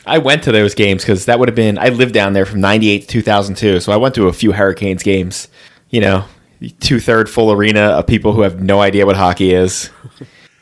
I 0.05 0.17
went 0.17 0.43
to 0.43 0.51
those 0.51 0.73
games 0.75 1.03
because 1.03 1.25
that 1.25 1.39
would 1.39 1.47
have 1.49 1.55
been. 1.55 1.77
I 1.77 1.89
lived 1.89 2.13
down 2.13 2.33
there 2.33 2.45
from 2.45 2.61
'98 2.61 3.01
to 3.01 3.07
2002, 3.07 3.79
so 3.79 3.91
I 3.91 3.97
went 3.97 4.15
to 4.15 4.27
a 4.27 4.33
few 4.33 4.51
Hurricanes 4.51 5.03
games. 5.03 5.47
You 5.89 6.01
know, 6.01 6.25
two 6.79 6.99
third 6.99 7.29
full 7.29 7.51
arena 7.51 7.81
of 7.81 8.07
people 8.07 8.33
who 8.33 8.41
have 8.41 8.61
no 8.61 8.81
idea 8.81 9.05
what 9.05 9.15
hockey 9.15 9.53
is. 9.53 9.89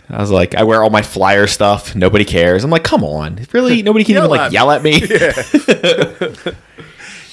I 0.10 0.20
was 0.20 0.30
like, 0.32 0.56
I 0.56 0.64
wear 0.64 0.84
all 0.84 0.90
my 0.90 1.02
flyer 1.02 1.48
stuff. 1.48 1.96
Nobody 1.96 2.26
cares. 2.26 2.64
I'm 2.64 2.70
like, 2.70 2.84
come 2.84 3.04
on, 3.04 3.46
really? 3.54 3.82
Nobody 3.84 4.04
can 4.06 4.18
even 4.18 4.30
like 4.30 4.52
me. 4.52 4.54
yell 4.54 4.72
at 4.72 4.84
me. 4.84 5.00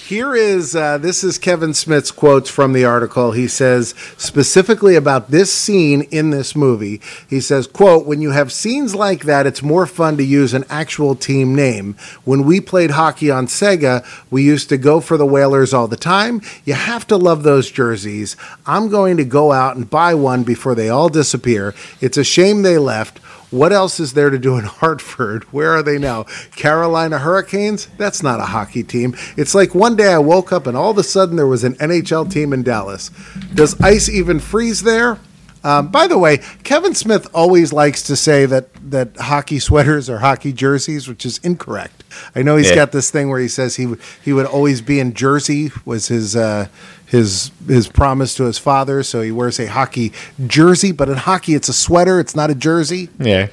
Here 0.09 0.35
is 0.35 0.75
uh, 0.75 0.97
this 0.97 1.23
is 1.23 1.37
Kevin 1.37 1.75
Smith's 1.75 2.11
quotes 2.11 2.49
from 2.49 2.73
the 2.73 2.83
article. 2.83 3.33
He 3.33 3.47
says 3.47 3.95
specifically 4.17 4.95
about 4.95 5.31
this 5.31 5.53
scene 5.53 6.01
in 6.01 6.31
this 6.31 6.57
movie. 6.57 7.03
He 7.29 7.43
says, 7.43 7.67
"quote 7.67 8.07
When 8.07 8.23
you 8.23 8.31
have 8.31 8.51
scenes 8.51 8.95
like 8.95 9.25
that, 9.25 9.47
it's 9.47 9.63
more 9.63 9.85
fun 9.85 10.17
to 10.17 10.25
use 10.25 10.55
an 10.55 10.65
actual 10.71 11.15
team 11.15 11.55
name. 11.55 11.95
When 12.25 12.45
we 12.45 12.59
played 12.59 12.93
hockey 12.93 13.31
on 13.31 13.49
Sega, 13.49 14.03
we 14.31 14.43
used 14.43 14.71
to 14.71 14.79
go 14.79 15.01
for 15.01 15.19
the 15.19 15.27
Whalers 15.27 15.75
all 15.75 15.89
the 15.89 15.95
time. 15.99 16.41
You 16.65 16.73
have 16.73 17.07
to 17.09 17.19
love 17.19 17.43
those 17.43 17.71
jerseys. 17.71 18.35
I'm 18.65 18.89
going 18.89 19.19
to 19.19 19.25
go 19.27 19.53
out 19.53 19.77
and 19.77 19.91
buy 19.91 20.15
one 20.15 20.43
before 20.43 20.75
they 20.75 20.89
all 20.89 21.11
disappear. 21.11 21.75
It's 22.01 22.17
a 22.17 22.25
shame 22.25 22.63
they 22.63 22.79
left." 22.79 23.21
What 23.51 23.73
else 23.73 23.99
is 23.99 24.13
there 24.13 24.31
to 24.31 24.39
do 24.39 24.57
in 24.59 24.65
Hartford? 24.81 25.45
Where 25.53 25.73
are 25.73 25.83
they 25.83 25.99
now? 25.99 26.25
Carolina 26.57 27.19
Hurricanes? 27.19 27.87
That's 27.97 28.23
not 28.23 28.41
a 28.41 28.45
hockey 28.45 28.83
team. 28.83 29.17
It's 29.37 29.55
like 29.55 29.75
one 29.75 29.97
day 29.97 30.13
I 30.13 30.19
woke 30.19 30.53
up 30.53 30.67
and 30.67 30.77
all 30.77 30.91
of 30.91 30.99
a 30.99 31.03
sudden 31.03 31.37
there 31.37 31.47
was 31.47 31.65
an 31.65 31.75
NHL 31.77 32.31
team 32.31 32.53
in 32.53 32.63
Dallas. 32.63 33.11
Does 33.55 33.81
ice 33.81 34.09
even 34.09 34.39
freeze 34.41 34.83
there? 34.83 35.19
Um, 35.65 35.89
by 35.89 36.07
the 36.07 36.17
way, 36.19 36.39
Kevin 36.63 36.95
Smith 36.95 37.27
always 37.35 37.73
likes 37.73 38.05
to 38.05 38.15
say 38.15 38.47
that 38.47 38.69
that 38.93 39.17
hockey 39.17 39.59
sweaters 39.59 40.09
are 40.09 40.19
hockey 40.19 40.53
jerseys, 40.53 41.09
which 41.09 41.27
is 41.27 41.39
incorrect. 41.39 42.05
I 42.37 42.43
know 42.43 42.57
he's 42.57 42.69
Yeah. 42.71 42.77
got 42.77 42.93
this 42.93 43.11
thing 43.11 43.29
where 43.29 43.41
he 43.41 43.49
says 43.49 43.75
he 43.75 43.85
would 43.85 44.01
he 44.25 44.33
would 44.33 44.47
always 44.47 44.81
be 44.81 45.01
in 45.01 45.15
Jersey 45.15 45.73
was 45.85 46.09
his 46.09 46.37
uh, 46.37 46.69
his 47.09 47.51
his 47.67 47.89
promise 47.89 48.35
to 48.35 48.45
his 48.45 48.59
father, 48.59 49.03
so 49.03 49.21
he 49.23 49.33
wears 49.33 49.59
a 49.59 49.67
hockey 49.67 50.13
jersey. 50.47 50.93
But 50.93 51.09
in 51.09 51.17
hockey, 51.17 51.55
it's 51.55 51.69
a 51.69 51.73
sweater; 51.73 52.21
it's 52.21 52.37
not 52.37 52.51
a 52.51 52.55
jersey. 52.55 53.09
Yeah. 53.19 53.49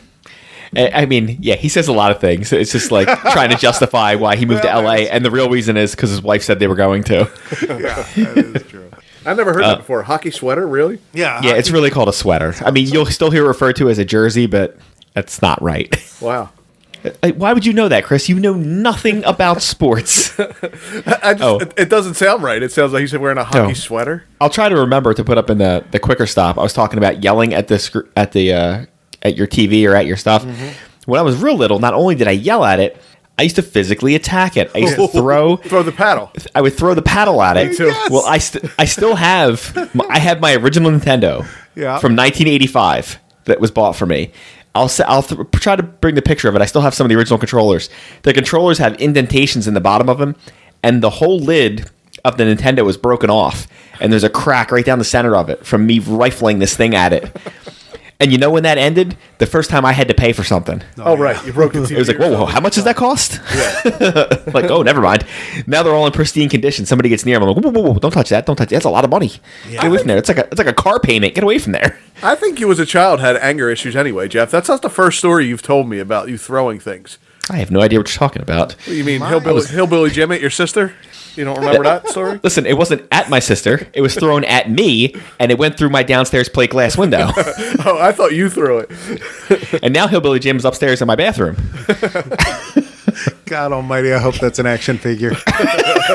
I 0.75 0.91
I 0.93 1.05
mean, 1.05 1.37
yeah, 1.41 1.55
he 1.55 1.69
says 1.69 1.87
a 1.87 1.93
lot 1.93 2.11
of 2.11 2.19
things. 2.19 2.51
It's 2.51 2.71
just 2.71 2.91
like 2.91 3.07
trying 3.31 3.49
to 3.51 3.55
justify 3.57 4.15
why 4.15 4.35
he 4.35 4.45
moved 4.45 4.63
to 4.63 4.67
LA, 4.67 5.05
and 5.09 5.23
the 5.23 5.31
real 5.31 5.49
reason 5.49 5.77
is 5.77 5.91
because 5.95 6.09
his 6.09 6.21
wife 6.21 6.43
said 6.43 6.59
they 6.59 6.67
were 6.67 6.75
going 6.75 7.03
to. 7.05 7.29
Yeah, 7.61 8.03
that 8.15 8.37
is 8.55 8.63
true. 8.67 8.91
I 9.25 9.33
never 9.33 9.53
heard 9.53 9.63
Uh, 9.63 9.69
that 9.69 9.77
before. 9.79 10.03
Hockey 10.03 10.29
sweater, 10.31 10.67
really? 10.67 10.99
Yeah, 11.13 11.41
Yeah, 11.43 11.53
it's 11.53 11.71
really 11.71 11.89
called 11.89 12.09
a 12.09 12.13
sweater. 12.13 12.53
I 12.63 12.69
mean, 12.71 12.87
you'll 12.87 13.07
still 13.07 13.31
hear 13.31 13.45
it 13.45 13.47
referred 13.47 13.75
to 13.77 13.89
as 13.89 13.97
a 13.97 14.05
jersey, 14.05 14.45
but 14.45 14.77
that's 15.13 15.41
not 15.41 15.59
right. 15.63 15.95
Wow. 16.21 16.49
Uh, 17.23 17.29
Why 17.31 17.53
would 17.53 17.65
you 17.65 17.73
know 17.73 17.87
that, 17.87 18.03
Chris? 18.03 18.27
You 18.29 18.39
know 18.39 18.53
nothing 18.53 19.23
about 19.25 19.61
sports. 19.61 20.37
I 20.39 21.33
just, 21.33 21.41
Oh. 21.43 21.59
it, 21.59 21.73
it 21.77 21.89
doesn't 21.89 22.15
sound 22.15 22.43
right. 22.43 22.61
It 22.61 22.71
sounds 22.71 22.93
like 22.93 23.01
he's 23.01 23.17
wearing 23.17 23.37
a 23.37 23.43
hockey 23.43 23.59
No. 23.59 23.73
sweater. 23.73 24.23
I'll 24.41 24.49
try 24.49 24.69
to 24.69 24.75
remember 24.77 25.13
to 25.13 25.23
put 25.23 25.37
up 25.37 25.49
in 25.49 25.57
the, 25.57 25.83
the 25.91 25.99
quicker 25.99 26.25
stop. 26.25 26.57
I 26.57 26.61
was 26.63 26.73
talking 26.73 26.97
about 26.97 27.23
yelling 27.23 27.53
at 27.53 27.67
the 27.67 27.79
sc- 27.79 28.07
at 28.15 28.31
the 28.31 28.53
uh, 28.53 28.85
at 29.21 29.35
your 29.35 29.47
TV 29.47 29.87
or 29.89 29.95
at 29.95 30.05
your 30.05 30.17
stuff. 30.17 30.45
When 31.05 31.19
I 31.19 31.23
was 31.23 31.35
real 31.41 31.55
little, 31.55 31.79
not 31.79 31.93
only 31.93 32.15
did 32.15 32.27
I 32.27 32.31
yell 32.31 32.63
at 32.63 32.79
it, 32.79 32.97
I 33.37 33.43
used 33.43 33.57
to 33.57 33.61
physically 33.61 34.15
attack 34.15 34.55
it. 34.57 34.71
I 34.73 34.79
used 34.79 34.95
to 34.95 35.07
throw. 35.09 35.57
Throw 35.57 35.83
the 35.83 35.91
paddle. 35.91 36.31
I 36.55 36.61
would 36.61 36.73
throw 36.73 36.93
the 36.93 37.01
paddle 37.01 37.41
at 37.41 37.57
it. 37.57 37.75
too. 37.77 37.87
Yes. 37.87 38.09
Well, 38.09 38.25
I 38.25 38.37
st- 38.37 38.71
I 38.79 38.85
still 38.85 39.15
have 39.15 39.75
my, 39.93 40.05
I 40.09 40.19
have 40.19 40.39
my 40.39 40.53
original 40.55 40.89
Nintendo 40.91 41.39
Yeah. 41.75 41.99
from 41.99 42.15
1985 42.15 43.19
that 43.45 43.59
was 43.59 43.71
bought 43.71 43.95
for 43.95 44.05
me. 44.05 44.31
I'll 44.75 44.91
I'll 45.07 45.23
th- 45.23 45.39
try 45.53 45.75
to 45.75 45.83
bring 45.83 46.15
the 46.15 46.21
picture 46.21 46.47
of 46.49 46.55
it. 46.55 46.61
I 46.61 46.65
still 46.65 46.81
have 46.81 46.93
some 46.93 47.05
of 47.05 47.09
the 47.09 47.15
original 47.15 47.39
controllers. 47.39 47.89
The 48.23 48.33
controllers 48.33 48.77
have 48.77 48.95
indentations 48.95 49.67
in 49.67 49.73
the 49.73 49.81
bottom 49.81 50.09
of 50.09 50.17
them, 50.19 50.35
and 50.83 51.01
the 51.01 51.09
whole 51.09 51.39
lid 51.39 51.89
of 52.23 52.37
the 52.37 52.43
Nintendo 52.43 52.85
was 52.85 52.97
broken 52.97 53.29
off, 53.29 53.67
and 53.99 54.11
there's 54.11 54.23
a 54.23 54.29
crack 54.29 54.71
right 54.71 54.85
down 54.85 54.99
the 54.99 55.05
center 55.05 55.35
of 55.35 55.49
it 55.49 55.65
from 55.65 55.85
me 55.85 55.99
rifling 55.99 56.59
this 56.59 56.75
thing 56.75 56.93
at 56.93 57.13
it. 57.13 57.35
And 58.19 58.31
you 58.31 58.37
know 58.37 58.49
when 58.49 58.63
that 58.63 58.77
ended? 58.77 59.17
The 59.39 59.45
first 59.45 59.69
time 59.69 59.85
I 59.85 59.91
had 59.91 60.07
to 60.07 60.13
pay 60.13 60.31
for 60.31 60.43
something. 60.43 60.81
Oh, 60.97 61.17
right. 61.17 61.43
You 61.45 61.51
broke 61.51 61.73
the 61.73 61.79
TV. 61.81 61.91
It 61.91 61.97
was 61.97 62.07
like, 62.07 62.17
whoa, 62.17 62.31
whoa, 62.31 62.45
how 62.45 62.61
much 62.61 62.75
does 62.75 62.85
that 62.85 62.95
cost? 62.95 63.41
Yeah. 63.53 64.41
like, 64.53 64.71
oh, 64.71 64.81
never 64.83 65.01
mind. 65.01 65.25
Now 65.67 65.83
they're 65.83 65.93
all 65.93 66.05
in 66.07 66.13
pristine 66.13 66.47
condition. 66.47 66.85
Somebody 66.85 67.09
gets 67.09 67.25
near 67.25 67.35
them. 67.37 67.49
I'm 67.49 67.55
like, 67.55 67.63
whoa, 67.63 67.71
whoa, 67.71 67.91
whoa, 67.91 67.99
don't 67.99 68.11
touch 68.11 68.29
that. 68.29 68.45
Don't 68.45 68.55
touch 68.55 68.69
that. 68.69 68.75
That's 68.75 68.85
a 68.85 68.89
lot 68.89 69.03
of 69.03 69.09
money. 69.09 69.31
Get 69.69 69.83
away 69.83 69.97
from 69.97 70.07
there. 70.07 70.17
It's 70.17 70.29
like 70.29 70.37
a, 70.37 70.45
it's 70.47 70.57
like 70.57 70.67
a 70.67 70.73
car 70.73 70.99
payment. 70.99 71.35
Get 71.35 71.43
away 71.43 71.59
from 71.59 71.73
there. 71.73 71.99
I 72.23 72.35
think 72.35 72.59
you 72.59 72.71
as 72.71 72.79
a 72.79 72.85
child 72.85 73.19
had 73.19 73.35
anger 73.37 73.69
issues 73.69 73.95
anyway, 73.95 74.29
Jeff. 74.29 74.49
That's 74.49 74.69
not 74.69 74.81
the 74.81 74.89
first 74.89 75.19
story 75.19 75.45
you've 75.47 75.61
told 75.61 75.89
me 75.89 75.99
about 75.99 76.29
you 76.29 76.37
throwing 76.37 76.79
things. 76.79 77.17
I 77.49 77.57
have 77.57 77.69
no 77.69 77.81
idea 77.81 77.99
what 77.99 78.09
you're 78.09 78.17
talking 78.17 78.41
about. 78.41 78.75
You 78.87 79.03
mean 79.03 79.21
hillbilly, 79.21 79.65
hillbilly 79.67 80.09
Jim 80.09 80.31
at 80.31 80.41
your 80.41 80.49
sister? 80.49 80.95
You 81.35 81.43
don't 81.45 81.57
remember 81.59 81.83
that 81.83 82.07
story? 82.09 82.39
Listen, 82.43 82.65
it 82.65 82.77
wasn't 82.77 83.05
at 83.11 83.29
my 83.29 83.39
sister. 83.39 83.87
It 83.93 84.01
was 84.01 84.15
thrown 84.15 84.43
at 84.45 84.69
me, 84.69 85.13
and 85.39 85.51
it 85.51 85.57
went 85.57 85.77
through 85.77 85.89
my 85.89 86.01
downstairs 86.03 86.47
plate 86.49 86.69
glass 86.71 86.97
window. 86.97 87.29
Oh, 87.87 87.99
I 87.99 88.11
thought 88.13 88.33
you 88.33 88.49
threw 88.49 88.79
it. 88.79 89.79
and 89.83 89.93
now 89.93 90.07
Hillbilly 90.07 90.39
Jim's 90.39 90.65
upstairs 90.65 91.01
in 91.01 91.07
my 91.07 91.15
bathroom. 91.15 91.55
God 93.45 93.71
Almighty! 93.71 94.11
I 94.11 94.17
hope 94.17 94.35
that's 94.35 94.57
an 94.57 94.65
action 94.65 94.97
figure. 94.97 95.35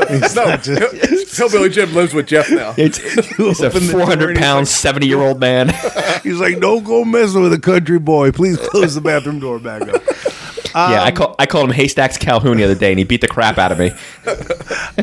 He's 0.08 0.34
No, 0.34 0.56
just- 0.56 1.36
hillbilly 1.36 1.68
Jim 1.68 1.94
lives 1.94 2.12
with 2.12 2.26
Jeff 2.26 2.50
now. 2.50 2.74
It's, 2.76 2.98
it's 2.98 3.60
a 3.60 3.66
open 3.66 3.86
the 3.86 3.92
door 3.92 4.00
400 4.00 4.36
and 4.38 4.66
70 4.66 5.06
year 5.06 5.20
old 5.20 5.38
man. 5.38 5.68
he's 6.24 6.40
like, 6.40 6.58
don't 6.60 6.82
go 6.82 7.04
messing 7.04 7.42
with 7.42 7.52
a 7.52 7.58
country 7.60 7.98
boy. 8.00 8.32
Please 8.32 8.56
close 8.58 8.94
the 8.96 9.00
bathroom 9.00 9.38
door 9.38 9.58
back 9.60 9.82
up. 9.82 10.02
Yeah, 10.74 11.00
Um, 11.02 11.06
I, 11.06 11.10
call, 11.10 11.34
I 11.38 11.46
called 11.46 11.68
him 11.68 11.74
Haystacks 11.74 12.16
Calhoun 12.16 12.56
the 12.56 12.64
other 12.64 12.74
day, 12.74 12.90
and 12.90 12.98
he 12.98 13.04
beat 13.04 13.20
the 13.20 13.28
crap 13.28 13.58
out 13.58 13.72
of 13.72 13.78
me. 13.78 13.92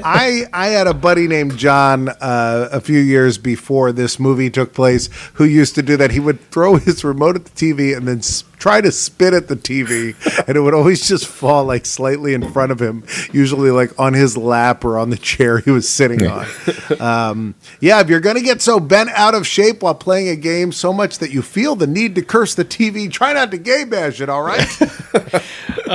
I 0.04 0.46
I 0.54 0.68
had 0.68 0.88
a 0.88 0.94
buddy 0.94 1.28
named 1.28 1.58
John 1.58 2.10
uh, 2.10 2.70
a 2.72 2.82
few 2.82 3.00
years 3.00 3.38
before 3.38 3.92
this 3.92 4.20
movie 4.20 4.50
took 4.50 4.74
place 4.74 5.10
who 5.34 5.44
used 5.46 5.76
to 5.76 5.82
do 5.82 5.98
that. 5.98 6.12
He 6.12 6.20
would 6.20 6.40
throw 6.52 6.76
his 6.76 7.04
remote 7.04 7.36
at 7.36 7.46
the 7.46 7.52
TV 7.52 7.96
and 7.96 8.08
then 8.08 8.22
try 8.58 8.82
to 8.82 8.92
spit 8.92 9.34
at 9.34 9.48
the 9.48 9.56
TV, 9.56 10.16
and 10.48 10.58
it 10.58 10.62
would 10.62 10.74
always 10.74 11.08
just 11.08 11.28
fall 11.28 11.64
like 11.66 11.86
slightly 11.86 12.34
in 12.34 12.52
front 12.52 12.72
of 12.72 12.82
him, 12.82 13.04
usually 13.32 13.72
like 13.72 13.98
on 14.00 14.14
his 14.14 14.36
lap 14.36 14.84
or 14.84 14.98
on 14.98 15.10
the 15.10 15.18
chair 15.18 15.60
he 15.60 15.72
was 15.72 15.88
sitting 15.90 16.26
on. 16.28 16.46
Um, 17.00 17.54
yeah, 17.80 18.00
if 18.00 18.10
you're 18.10 18.20
gonna 18.20 18.42
get 18.42 18.62
so 18.62 18.80
bent 18.80 19.10
out 19.12 19.36
of 19.36 19.46
shape 19.46 19.84
while 19.84 19.94
playing 19.94 20.30
a 20.30 20.36
game 20.36 20.72
so 20.72 20.92
much 20.92 21.20
that 21.20 21.32
you 21.32 21.42
feel 21.42 21.76
the 21.76 21.86
need 21.86 22.16
to 22.16 22.22
curse 22.22 22.56
the 22.56 22.66
TV, 22.66 23.12
try 23.12 23.34
not 23.34 23.52
to 23.52 23.58
gay 23.58 23.84
bash 23.84 24.20
it. 24.20 24.30
All 24.30 24.42
right. 24.42 24.68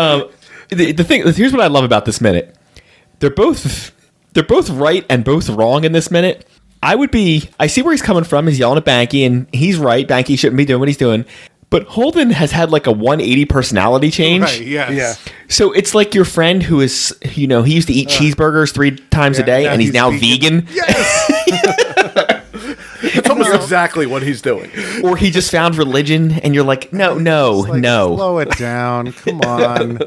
the, 0.68 0.92
the 0.92 1.04
thing 1.04 1.26
here's 1.32 1.52
what 1.52 1.60
I 1.60 1.66
love 1.66 1.84
about 1.84 2.04
this 2.04 2.20
minute. 2.20 2.56
They're 3.18 3.30
both 3.30 3.92
they're 4.34 4.42
both 4.42 4.70
right 4.70 5.04
and 5.08 5.24
both 5.24 5.48
wrong 5.48 5.84
in 5.84 5.92
this 5.92 6.10
minute. 6.10 6.46
I 6.82 6.94
would 6.94 7.10
be 7.10 7.48
I 7.60 7.68
see 7.68 7.82
where 7.82 7.92
he's 7.92 8.02
coming 8.02 8.24
from. 8.24 8.46
He's 8.46 8.58
yelling 8.58 8.78
at 8.78 8.84
Banky 8.84 9.26
and 9.26 9.46
he's 9.52 9.78
right. 9.78 10.06
Banky 10.06 10.38
shouldn't 10.38 10.56
be 10.56 10.64
doing 10.64 10.80
what 10.80 10.88
he's 10.88 10.96
doing. 10.96 11.24
But 11.72 11.84
Holden 11.88 12.30
has 12.30 12.52
had 12.52 12.70
like 12.70 12.86
a 12.86 12.92
180 12.92 13.46
personality 13.46 14.10
change. 14.10 14.44
right. 14.44 14.60
Yes. 14.60 14.90
Yeah. 14.92 15.32
So 15.48 15.72
it's 15.72 15.94
like 15.94 16.14
your 16.14 16.26
friend 16.26 16.62
who 16.62 16.80
is, 16.80 17.16
you 17.32 17.46
know, 17.46 17.62
he 17.62 17.74
used 17.74 17.88
to 17.88 17.94
eat 17.94 18.08
uh, 18.08 18.10
cheeseburgers 18.10 18.74
three 18.74 18.90
times 18.92 19.38
a 19.38 19.42
day 19.42 19.66
and 19.66 19.80
he's, 19.80 19.88
he's 19.88 19.94
now 19.94 20.10
vegan. 20.10 20.60
vegan. 20.60 20.66
Yes. 20.70 22.28
It's 23.04 23.28
almost 23.28 23.52
exactly 23.54 24.06
what 24.06 24.22
he's 24.22 24.40
doing. 24.40 24.70
Or 25.02 25.16
he 25.16 25.30
just 25.32 25.50
found 25.50 25.76
religion 25.76 26.32
and 26.40 26.54
you're 26.54 26.64
like, 26.64 26.92
no, 26.92 27.18
no, 27.18 27.58
Like, 27.58 27.80
no. 27.80 28.14
Slow 28.16 28.38
it 28.38 28.50
down. 28.56 29.12
Come 29.12 29.40
on. 29.46 29.98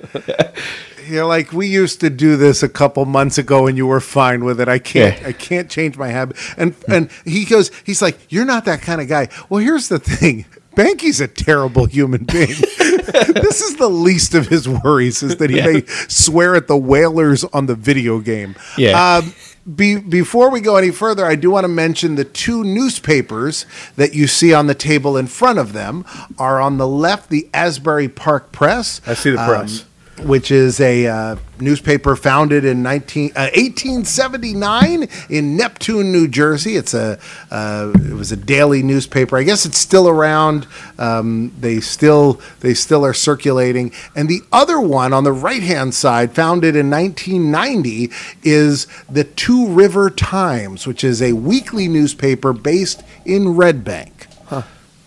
You're 1.08 1.26
like 1.26 1.52
we 1.52 1.68
used 1.68 2.00
to 2.00 2.10
do 2.10 2.36
this 2.38 2.64
a 2.64 2.70
couple 2.70 3.06
months 3.06 3.38
ago, 3.38 3.68
and 3.68 3.78
you 3.78 3.86
were 3.86 4.00
fine 4.00 4.44
with 4.44 4.60
it. 4.60 4.68
I 4.68 4.80
can't. 4.80 5.22
Yeah. 5.22 5.28
I 5.28 5.34
can't 5.34 5.70
change 5.70 5.98
my 5.98 6.08
habit. 6.08 6.38
And 6.58 6.74
and 6.88 7.12
he 7.26 7.46
goes. 7.46 7.70
He's 7.84 8.02
like, 8.02 8.18
you're 8.30 8.46
not 8.46 8.66
that 8.66 8.82
kind 8.82 9.00
of 9.02 9.08
guy. 9.08 9.28
Well, 9.50 9.60
here's 9.60 9.88
the 9.88 10.00
thing. 10.00 10.46
Banky's 10.76 11.22
a 11.22 11.28
terrible 11.28 11.86
human 11.86 12.24
being. 12.26 12.48
this 12.48 13.62
is 13.62 13.78
the 13.78 13.90
least 13.90 14.34
of 14.34 14.48
his 14.48 14.68
worries 14.68 15.24
is 15.24 15.38
that 15.38 15.50
he 15.50 15.58
Yeah. 15.58 15.66
may 15.68 15.84
swear 16.08 16.56
at 16.56 16.68
the 16.68 16.78
whalers 16.78 17.44
on 17.46 17.66
the 17.68 17.76
video 17.76 18.20
game. 18.20 18.56
Yeah. 18.78 19.18
Um, 19.18 19.34
be, 19.74 19.98
before 19.98 20.52
we 20.52 20.62
go 20.62 20.76
any 20.76 20.92
further, 20.92 21.26
I 21.26 21.36
do 21.36 21.50
want 21.50 21.64
to 21.64 21.68
mention 21.70 22.16
the 22.16 22.24
two 22.26 22.64
newspapers 22.64 23.66
that 23.96 24.14
you 24.14 24.28
see 24.28 24.54
on 24.54 24.68
the 24.68 24.76
table 24.76 25.18
in 25.18 25.26
front 25.28 25.58
of 25.58 25.74
them 25.74 26.06
are 26.38 26.62
on 26.62 26.78
the 26.78 26.88
left, 26.88 27.30
the 27.30 27.50
Asbury 27.54 28.08
Park 28.08 28.52
Press. 28.52 29.02
I 29.08 29.16
see 29.16 29.32
the 29.32 29.42
um, 29.42 29.48
press. 29.50 29.86
Which 30.24 30.52
is 30.52 30.80
a 30.80 31.08
uh, 31.08 31.36
newspaper 31.60 32.16
founded 32.16 32.64
in 32.66 32.82
19, 32.82 33.32
uh, 33.36 33.52
1879 33.56 35.08
in 35.30 35.58
Neptune, 35.58 36.12
New 36.12 36.28
Jersey. 36.28 36.76
It's 36.76 36.94
a 36.94 37.20
uh, 37.52 37.92
it 37.96 38.14
was 38.14 38.32
a 38.32 38.38
daily 38.38 38.82
newspaper. 38.82 39.38
I 39.38 39.44
guess 39.44 39.66
it's 39.66 39.78
still 39.78 40.08
around. 40.08 40.68
Um, 40.98 41.54
they 41.60 41.80
still 41.80 42.40
they 42.62 42.74
still 42.74 43.06
are 43.06 43.14
circulating. 43.14 43.92
And 44.16 44.30
the 44.30 44.42
other 44.52 44.80
one 44.80 45.14
on 45.14 45.24
the 45.24 45.34
right 45.34 45.64
hand 45.64 45.94
side, 45.94 46.34
founded 46.34 46.76
in 46.76 46.90
1990, 46.90 48.12
is 48.44 48.88
the 49.10 49.24
Two 49.24 49.68
River 49.68 50.10
Times, 50.10 50.88
which 50.88 51.04
is 51.04 51.22
a 51.22 51.34
weekly 51.34 51.88
newspaper 51.88 52.54
based 52.54 53.04
in 53.26 53.56
Red 53.56 53.84
Bank. 53.84 54.28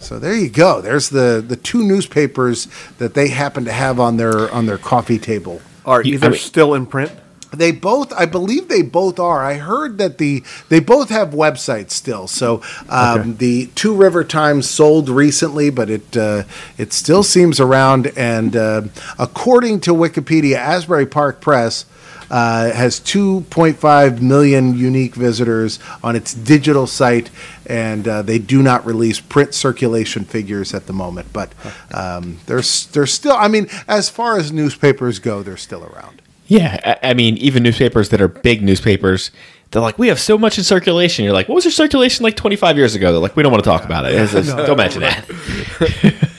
So 0.00 0.18
there 0.18 0.34
you 0.34 0.48
go. 0.48 0.80
There's 0.80 1.08
the 1.10 1.44
the 1.46 1.56
two 1.56 1.82
newspapers 1.82 2.68
that 2.98 3.14
they 3.14 3.28
happen 3.28 3.64
to 3.64 3.72
have 3.72 3.98
on 4.00 4.16
their 4.16 4.50
on 4.52 4.66
their 4.66 4.78
coffee 4.78 5.18
table. 5.18 5.60
Are 5.84 6.02
You- 6.02 6.14
either 6.14 6.26
I 6.28 6.30
mean- 6.30 6.38
still 6.38 6.74
in 6.74 6.86
print? 6.86 7.12
They 7.50 7.72
both, 7.72 8.12
I 8.12 8.26
believe, 8.26 8.68
they 8.68 8.82
both 8.82 9.18
are. 9.18 9.42
I 9.42 9.54
heard 9.54 9.96
that 9.96 10.18
the 10.18 10.42
they 10.68 10.80
both 10.80 11.08
have 11.08 11.30
websites 11.30 11.92
still. 11.92 12.26
So 12.28 12.60
um, 12.90 13.20
Okay. 13.20 13.30
the 13.38 13.66
Two 13.74 13.94
River 13.94 14.22
Times 14.22 14.68
sold 14.68 15.08
recently, 15.08 15.70
but 15.70 15.88
it 15.88 16.14
uh, 16.14 16.42
it 16.76 16.92
still 16.92 17.22
seems 17.22 17.58
around. 17.58 18.12
And 18.18 18.54
uh, 18.54 18.82
according 19.18 19.80
to 19.80 19.92
Wikipedia, 19.94 20.56
Asbury 20.56 21.06
Park 21.06 21.40
Press. 21.40 21.84
Uh, 22.30 22.70
has 22.72 23.00
2.5 23.00 24.20
million 24.20 24.76
unique 24.76 25.14
visitors 25.14 25.78
on 26.04 26.14
its 26.14 26.34
digital 26.34 26.86
site, 26.86 27.30
and 27.68 28.06
uh, 28.08 28.22
they 28.22 28.38
do 28.38 28.62
not 28.62 28.84
release 28.86 29.20
print 29.20 29.54
circulation 29.54 30.24
figures 30.24 30.74
at 30.74 30.86
the 30.86 30.92
moment. 30.92 31.32
But 31.32 31.52
um, 31.92 32.38
they're 32.46 32.62
they're 32.92 33.06
still. 33.06 33.34
I 33.36 33.48
mean, 33.48 33.68
as 33.86 34.08
far 34.08 34.38
as 34.38 34.50
newspapers 34.52 35.18
go, 35.18 35.42
they're 35.42 35.56
still 35.56 35.84
around. 35.84 36.22
Yeah, 36.46 36.96
I, 37.02 37.10
I 37.10 37.14
mean, 37.14 37.36
even 37.36 37.62
newspapers 37.62 38.08
that 38.08 38.20
are 38.22 38.28
big 38.28 38.62
newspapers, 38.62 39.30
they're 39.70 39.82
like, 39.82 39.98
we 39.98 40.08
have 40.08 40.18
so 40.18 40.38
much 40.38 40.56
in 40.56 40.64
circulation. 40.64 41.24
You're 41.26 41.34
like, 41.34 41.46
what 41.48 41.56
was 41.56 41.64
your 41.66 41.72
circulation 41.72 42.22
like 42.24 42.36
25 42.36 42.78
years 42.78 42.94
ago? 42.94 43.12
They're 43.12 43.20
like, 43.20 43.36
we 43.36 43.42
don't 43.42 43.52
want 43.52 43.62
to 43.62 43.68
talk 43.68 43.84
about 43.84 44.06
it. 44.06 44.14
It's 44.14 44.32
just- 44.32 44.56
don't 44.56 44.78
mention 44.78 45.02
that. 45.02 45.26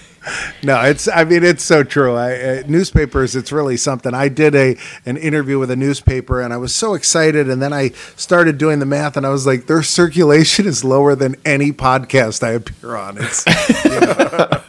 No, 0.63 0.81
it's. 0.81 1.07
I 1.07 1.23
mean, 1.23 1.43
it's 1.43 1.63
so 1.63 1.83
true. 1.83 2.15
I, 2.15 2.35
uh, 2.35 2.63
newspapers, 2.67 3.35
it's 3.35 3.51
really 3.51 3.77
something. 3.77 4.13
I 4.13 4.27
did 4.27 4.55
a 4.55 4.75
an 5.05 5.17
interview 5.17 5.59
with 5.59 5.71
a 5.71 5.75
newspaper, 5.75 6.41
and 6.41 6.53
I 6.53 6.57
was 6.57 6.73
so 6.75 6.93
excited. 6.93 7.49
And 7.49 7.61
then 7.61 7.73
I 7.73 7.89
started 8.15 8.57
doing 8.57 8.79
the 8.79 8.85
math, 8.85 9.17
and 9.17 9.25
I 9.25 9.29
was 9.29 9.45
like, 9.47 9.67
their 9.67 9.83
circulation 9.83 10.67
is 10.67 10.83
lower 10.83 11.15
than 11.15 11.35
any 11.45 11.71
podcast 11.71 12.43
I 12.43 12.51
appear 12.51 12.95
on. 12.95 13.17
It's 13.19 13.45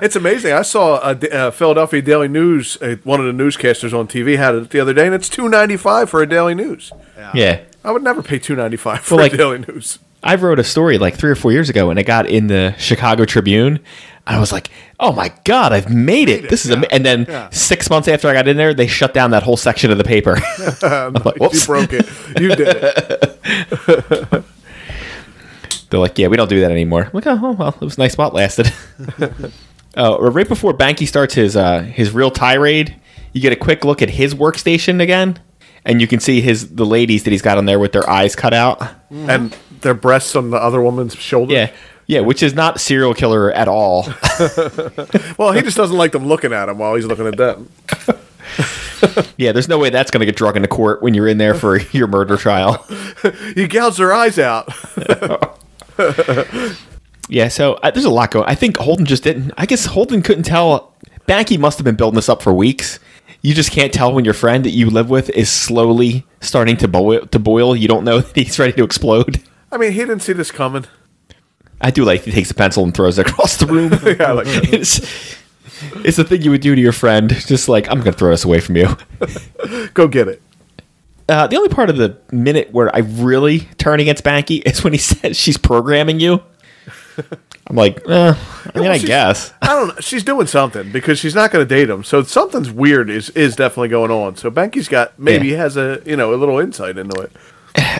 It's 0.00 0.16
amazing. 0.16 0.52
I 0.52 0.62
saw 0.62 0.98
a, 1.10 1.48
a 1.48 1.52
Philadelphia 1.52 2.00
Daily 2.02 2.28
News. 2.28 2.76
Uh, 2.80 2.96
one 3.04 3.20
of 3.20 3.26
the 3.26 3.32
newscasters 3.42 3.92
on 3.98 4.06
TV 4.06 4.36
had 4.36 4.54
it 4.54 4.70
the 4.70 4.80
other 4.80 4.94
day, 4.94 5.06
and 5.06 5.14
it's 5.14 5.28
two 5.28 5.48
ninety 5.48 5.76
five 5.76 6.08
for 6.08 6.22
a 6.22 6.28
Daily 6.28 6.54
News. 6.54 6.92
Yeah. 7.34 7.60
I 7.84 7.90
would 7.90 8.02
never 8.02 8.22
pay 8.22 8.38
two 8.38 8.54
ninety 8.56 8.76
five 8.76 9.00
for 9.00 9.16
Well, 9.16 9.24
like- 9.24 9.34
a 9.34 9.36
Daily 9.36 9.58
News. 9.58 9.98
I 10.22 10.34
wrote 10.34 10.58
a 10.58 10.64
story 10.64 10.98
like 10.98 11.16
three 11.16 11.30
or 11.30 11.34
four 11.36 11.52
years 11.52 11.68
ago, 11.70 11.90
and 11.90 11.98
it 11.98 12.04
got 12.04 12.26
in 12.28 12.48
the 12.48 12.74
Chicago 12.78 13.24
Tribune. 13.24 13.78
I 14.26 14.38
was 14.40 14.52
like, 14.52 14.70
"Oh 15.00 15.12
my 15.12 15.32
god, 15.44 15.72
I've 15.72 15.88
made 15.90 16.28
it! 16.28 16.50
This 16.50 16.64
is 16.66 16.70
ama-. 16.72 16.86
and 16.90 17.04
then 17.06 17.24
Yeah. 17.28 17.48
six 17.50 17.88
months 17.88 18.08
after 18.08 18.28
I 18.28 18.34
got 18.34 18.46
in 18.48 18.56
there, 18.56 18.74
they 18.74 18.86
shut 18.86 19.14
down 19.14 19.30
that 19.30 19.42
whole 19.42 19.56
section 19.56 19.90
of 19.90 19.96
the 19.98 20.04
paper. 20.04 20.36
I'm 20.82 21.12
like, 21.14 21.36
Whoops. 21.36 21.60
You 21.62 21.66
broke 21.66 21.92
it. 21.92 22.06
You 22.40 22.48
did 22.54 22.68
it. 22.68 24.44
They're 25.90 26.00
like, 26.00 26.18
"Yeah, 26.18 26.28
we 26.28 26.36
don't 26.36 26.50
do 26.50 26.60
that 26.60 26.70
anymore." 26.70 27.04
I'm 27.04 27.10
like, 27.14 27.26
"Oh 27.26 27.52
well, 27.52 27.74
it 27.80 27.84
was 27.84 27.96
nice 27.96 28.18
while 28.18 28.28
it 28.28 28.34
lasted." 28.34 28.70
uh, 29.96 30.18
right 30.20 30.48
before 30.48 30.74
Banky 30.74 31.08
starts 31.08 31.34
his 31.34 31.56
uh, 31.56 31.80
his 31.82 32.10
real 32.12 32.30
tirade, 32.30 32.94
you 33.32 33.40
get 33.40 33.52
a 33.52 33.56
quick 33.56 33.84
look 33.84 34.02
at 34.02 34.10
his 34.10 34.34
workstation 34.34 35.00
again, 35.00 35.38
and 35.86 36.00
you 36.02 36.06
can 36.06 36.20
see 36.20 36.42
his 36.42 36.74
the 36.74 36.84
ladies 36.84 37.22
that 37.24 37.30
he's 37.30 37.40
got 37.40 37.56
on 37.56 37.64
there 37.64 37.78
with 37.78 37.92
their 37.92 38.08
eyes 38.10 38.36
cut 38.36 38.52
out. 38.52 38.82
And 39.10 39.56
their 39.82 39.94
breasts 39.94 40.36
on 40.36 40.50
the 40.50 40.56
other 40.56 40.80
woman's 40.80 41.14
shoulder. 41.14 41.52
Yeah, 41.54 41.72
yeah, 42.06 42.20
which 42.20 42.42
is 42.42 42.54
not 42.54 42.80
serial 42.80 43.14
killer 43.14 43.52
at 43.52 43.68
all. 43.68 44.06
Well, 45.36 45.52
he 45.52 45.62
just 45.62 45.76
doesn't 45.76 45.96
like 45.96 46.12
them 46.12 46.26
looking 46.26 46.52
at 46.52 46.68
him 46.68 46.78
while 46.78 46.94
he's 46.96 47.06
looking 47.06 47.26
at 47.26 47.36
them. 47.36 47.70
yeah, 49.36 49.52
there's 49.52 49.68
no 49.68 49.78
way 49.78 49.90
that's 49.90 50.10
going 50.10 50.20
to 50.20 50.26
get 50.26 50.36
drug 50.36 50.56
into 50.56 50.68
court 50.68 51.00
when 51.00 51.14
you're 51.14 51.28
in 51.28 51.38
there 51.38 51.54
for 51.54 51.78
your 51.92 52.06
murder 52.08 52.36
trial. 52.36 52.84
You 53.56 53.66
gouge 53.68 53.96
their 53.96 54.12
eyes 54.12 54.38
out. 54.38 54.68
Yeah, 57.28 57.48
so 57.48 57.74
uh, 57.74 57.90
there's 57.90 58.04
a 58.06 58.10
lot 58.10 58.30
going. 58.30 58.46
I 58.48 58.54
think 58.54 58.78
Holden 58.78 59.04
just 59.06 59.22
didn't. 59.22 59.52
I 59.56 59.66
guess 59.66 59.84
Holden 59.84 60.22
couldn't 60.22 60.44
tell. 60.44 60.94
Banky 61.26 61.58
must 61.58 61.78
have 61.78 61.84
been 61.84 61.96
building 61.96 62.16
this 62.16 62.28
up 62.28 62.42
for 62.42 62.52
weeks. 62.54 62.98
You 63.42 63.54
just 63.54 63.70
can't 63.70 63.92
tell 63.92 64.12
when 64.12 64.24
your 64.24 64.34
friend 64.34 64.64
that 64.64 64.70
you 64.70 64.88
live 64.90 65.10
with 65.10 65.30
is 65.30 65.50
slowly 65.50 66.26
starting 66.40 66.76
to 66.78 66.88
boil. 66.88 67.26
To 67.26 67.38
boil, 67.38 67.76
you 67.76 67.86
don't 67.86 68.04
know 68.04 68.20
that 68.20 68.34
he's 68.34 68.58
ready 68.58 68.72
to 68.72 68.84
explode. 68.84 69.42
I 69.70 69.76
mean, 69.76 69.92
he 69.92 69.98
didn't 70.00 70.20
see 70.20 70.32
this 70.32 70.50
coming. 70.50 70.84
I 71.80 71.90
do 71.90 72.04
like 72.04 72.22
he 72.22 72.32
takes 72.32 72.50
a 72.50 72.54
pencil 72.54 72.82
and 72.84 72.92
throws 72.94 73.18
it 73.18 73.28
across 73.28 73.56
the 73.56 73.66
room. 73.66 73.92
Yeah, 74.18 74.32
like 74.32 74.46
it's 74.72 75.36
it's 76.04 76.16
the 76.16 76.24
thing 76.24 76.42
you 76.42 76.50
would 76.50 76.60
do 76.60 76.74
to 76.74 76.80
your 76.80 76.92
friend. 76.92 77.30
Just 77.30 77.68
like 77.68 77.88
I'm 77.88 77.98
going 78.00 78.12
to 78.12 78.18
throw 78.18 78.30
this 78.30 78.44
away 78.44 78.60
from 78.60 78.76
you. 78.76 78.96
Go 79.94 80.08
get 80.08 80.26
it. 80.28 80.42
Uh, 81.28 81.46
the 81.46 81.56
only 81.56 81.68
part 81.68 81.90
of 81.90 81.96
the 81.98 82.16
minute 82.32 82.70
where 82.72 82.94
I 82.94 83.00
really 83.00 83.60
turn 83.78 84.00
against 84.00 84.24
Banky 84.24 84.62
is 84.66 84.82
when 84.82 84.92
he 84.92 84.98
says 84.98 85.36
she's 85.38 85.56
programming 85.58 86.20
you. 86.20 86.42
I'm 87.66 87.76
like, 87.76 87.98
eh, 88.08 88.34
I 88.74 88.78
mean, 88.78 88.86
I 88.90 88.98
guess. 88.98 89.52
I 89.60 89.66
don't 89.66 89.88
know. 89.88 89.94
She's 90.00 90.24
doing 90.24 90.46
something 90.46 90.90
because 90.90 91.18
she's 91.18 91.34
not 91.34 91.50
going 91.50 91.66
to 91.66 91.68
date 91.68 91.90
him. 91.90 92.02
So 92.02 92.22
something's 92.22 92.70
weird 92.70 93.10
is 93.10 93.28
is 93.30 93.54
definitely 93.56 93.88
going 93.88 94.10
on. 94.10 94.36
So 94.36 94.50
Banky's 94.50 94.88
got 94.88 95.18
maybe 95.18 95.48
Yeah. 95.48 95.58
has 95.58 95.76
a 95.76 96.00
you 96.06 96.16
know 96.16 96.32
a 96.32 96.36
little 96.36 96.58
insight 96.58 96.96
into 96.96 97.20
it. 97.20 97.30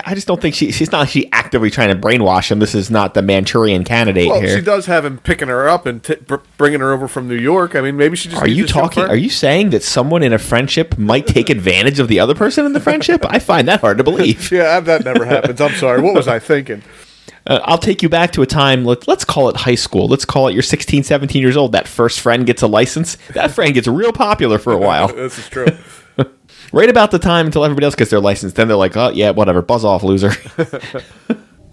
I 0.05 0.15
just 0.15 0.27
don't 0.27 0.41
think 0.41 0.55
she. 0.55 0.71
She's 0.71 0.91
not. 0.91 1.09
She 1.09 1.31
actively 1.31 1.69
trying 1.69 1.89
to 1.89 1.95
brainwash 1.95 2.51
him. 2.51 2.59
This 2.59 2.75
is 2.75 2.89
not 2.91 3.13
the 3.13 3.21
Manchurian 3.21 3.83
candidate 3.83 4.27
Well, 4.27 4.41
here. 4.41 4.57
she 4.57 4.63
does 4.63 4.85
have 4.85 5.05
him 5.05 5.17
picking 5.19 5.47
her 5.47 5.67
up 5.67 5.85
and 5.85 6.03
t- 6.03 6.17
bringing 6.57 6.79
her 6.79 6.91
over 6.91 7.07
from 7.07 7.27
New 7.27 7.37
York. 7.37 7.75
I 7.75 7.81
mean, 7.81 7.97
maybe 7.97 8.15
she 8.15 8.29
just 8.29 8.41
Are 8.41 8.47
you 8.47 8.65
talking? 8.67 9.03
Are 9.03 9.15
you 9.15 9.29
saying 9.29 9.71
that 9.71 9.83
someone 9.83 10.23
in 10.23 10.33
a 10.33 10.39
friendship 10.39 10.97
might 10.97 11.27
take 11.27 11.49
advantage 11.49 11.99
of 11.99 12.07
the 12.07 12.19
other 12.19 12.35
person 12.35 12.65
in 12.65 12.73
the 12.73 12.79
friendship? 12.79 13.25
I 13.27 13.39
find 13.39 13.67
that 13.67 13.81
hard 13.81 13.97
to 13.97 14.03
believe. 14.03 14.51
Yeah, 14.59 14.79
that 14.81 15.05
never 15.05 15.25
happens. 15.25 15.61
I'm 15.61 15.73
sorry. 15.75 16.01
What 16.01 16.13
was 16.15 16.27
I 16.27 16.39
thinking? 16.39 16.83
Uh, 17.47 17.59
I'll 17.63 17.77
take 17.79 18.03
you 18.03 18.09
back 18.09 18.31
to 18.33 18.41
a 18.43 18.45
time. 18.45 18.83
Let, 18.85 19.07
let's 19.07 19.23
call 19.23 19.49
it 19.49 19.55
high 19.55 19.75
school. 19.75 20.07
Let's 20.07 20.25
call 20.25 20.49
it 20.49 20.53
you're 20.53 20.61
16, 20.61 21.03
17 21.03 21.41
years 21.41 21.55
old. 21.57 21.71
That 21.71 21.87
first 21.87 22.19
friend 22.19 22.45
gets 22.45 22.61
a 22.61 22.67
license. 22.67 23.15
That 23.33 23.49
friend 23.49 23.73
gets 23.73 23.87
real 23.87 24.11
popular 24.11 24.59
for 24.59 24.73
a 24.73 24.77
while. 24.77 25.07
This 25.07 25.39
is 25.39 25.47
true. 25.49 25.65
Right 26.71 26.89
about 26.89 27.11
the 27.11 27.19
time 27.19 27.45
until 27.45 27.63
everybody 27.63 27.85
else 27.85 27.95
gets 27.95 28.11
their 28.11 28.19
license. 28.19 28.53
Then 28.53 28.67
they're 28.67 28.77
like, 28.77 28.95
oh 28.97 29.09
yeah, 29.09 29.31
whatever, 29.31 29.61
buzz 29.61 29.85
off, 29.85 30.03
loser. 30.03 30.31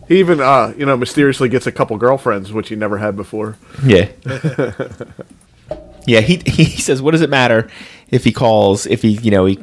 He 0.08 0.20
even 0.20 0.40
uh, 0.40 0.72
you 0.76 0.86
know 0.86 0.96
mysteriously 0.96 1.48
gets 1.48 1.66
a 1.66 1.72
couple 1.72 1.96
girlfriends, 1.96 2.52
which 2.52 2.68
he 2.68 2.76
never 2.76 2.98
had 2.98 3.16
before. 3.16 3.56
Yeah. 3.84 4.08
yeah, 6.06 6.20
he 6.20 6.40
he 6.46 6.64
says, 6.64 7.02
"What 7.02 7.10
does 7.10 7.22
it 7.22 7.30
matter 7.30 7.68
if 8.08 8.22
he 8.22 8.32
calls 8.32 8.86
if 8.86 9.02
he 9.02 9.10
you 9.10 9.32
know 9.32 9.46
he 9.46 9.58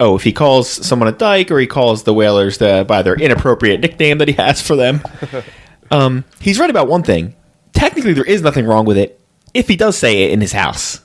oh 0.00 0.16
if 0.16 0.22
he 0.22 0.32
calls 0.32 0.70
someone 0.70 1.08
a 1.08 1.12
dyke 1.12 1.50
or 1.50 1.58
he 1.58 1.66
calls 1.66 2.04
the 2.04 2.14
whalers 2.14 2.58
the, 2.58 2.84
by 2.88 3.02
their 3.02 3.14
inappropriate 3.14 3.80
nickname 3.80 4.18
that 4.18 4.28
he 4.28 4.34
has 4.34 4.62
for 4.62 4.74
them?" 4.74 5.02
um, 5.90 6.24
he's 6.40 6.58
right 6.58 6.70
about 6.70 6.88
one 6.88 7.02
thing. 7.02 7.34
Technically, 7.74 8.14
there 8.14 8.24
is 8.24 8.40
nothing 8.40 8.64
wrong 8.64 8.86
with 8.86 8.96
it 8.96 9.20
if 9.52 9.68
he 9.68 9.76
does 9.76 9.98
say 9.98 10.24
it 10.24 10.32
in 10.32 10.40
his 10.40 10.52
house 10.52 11.02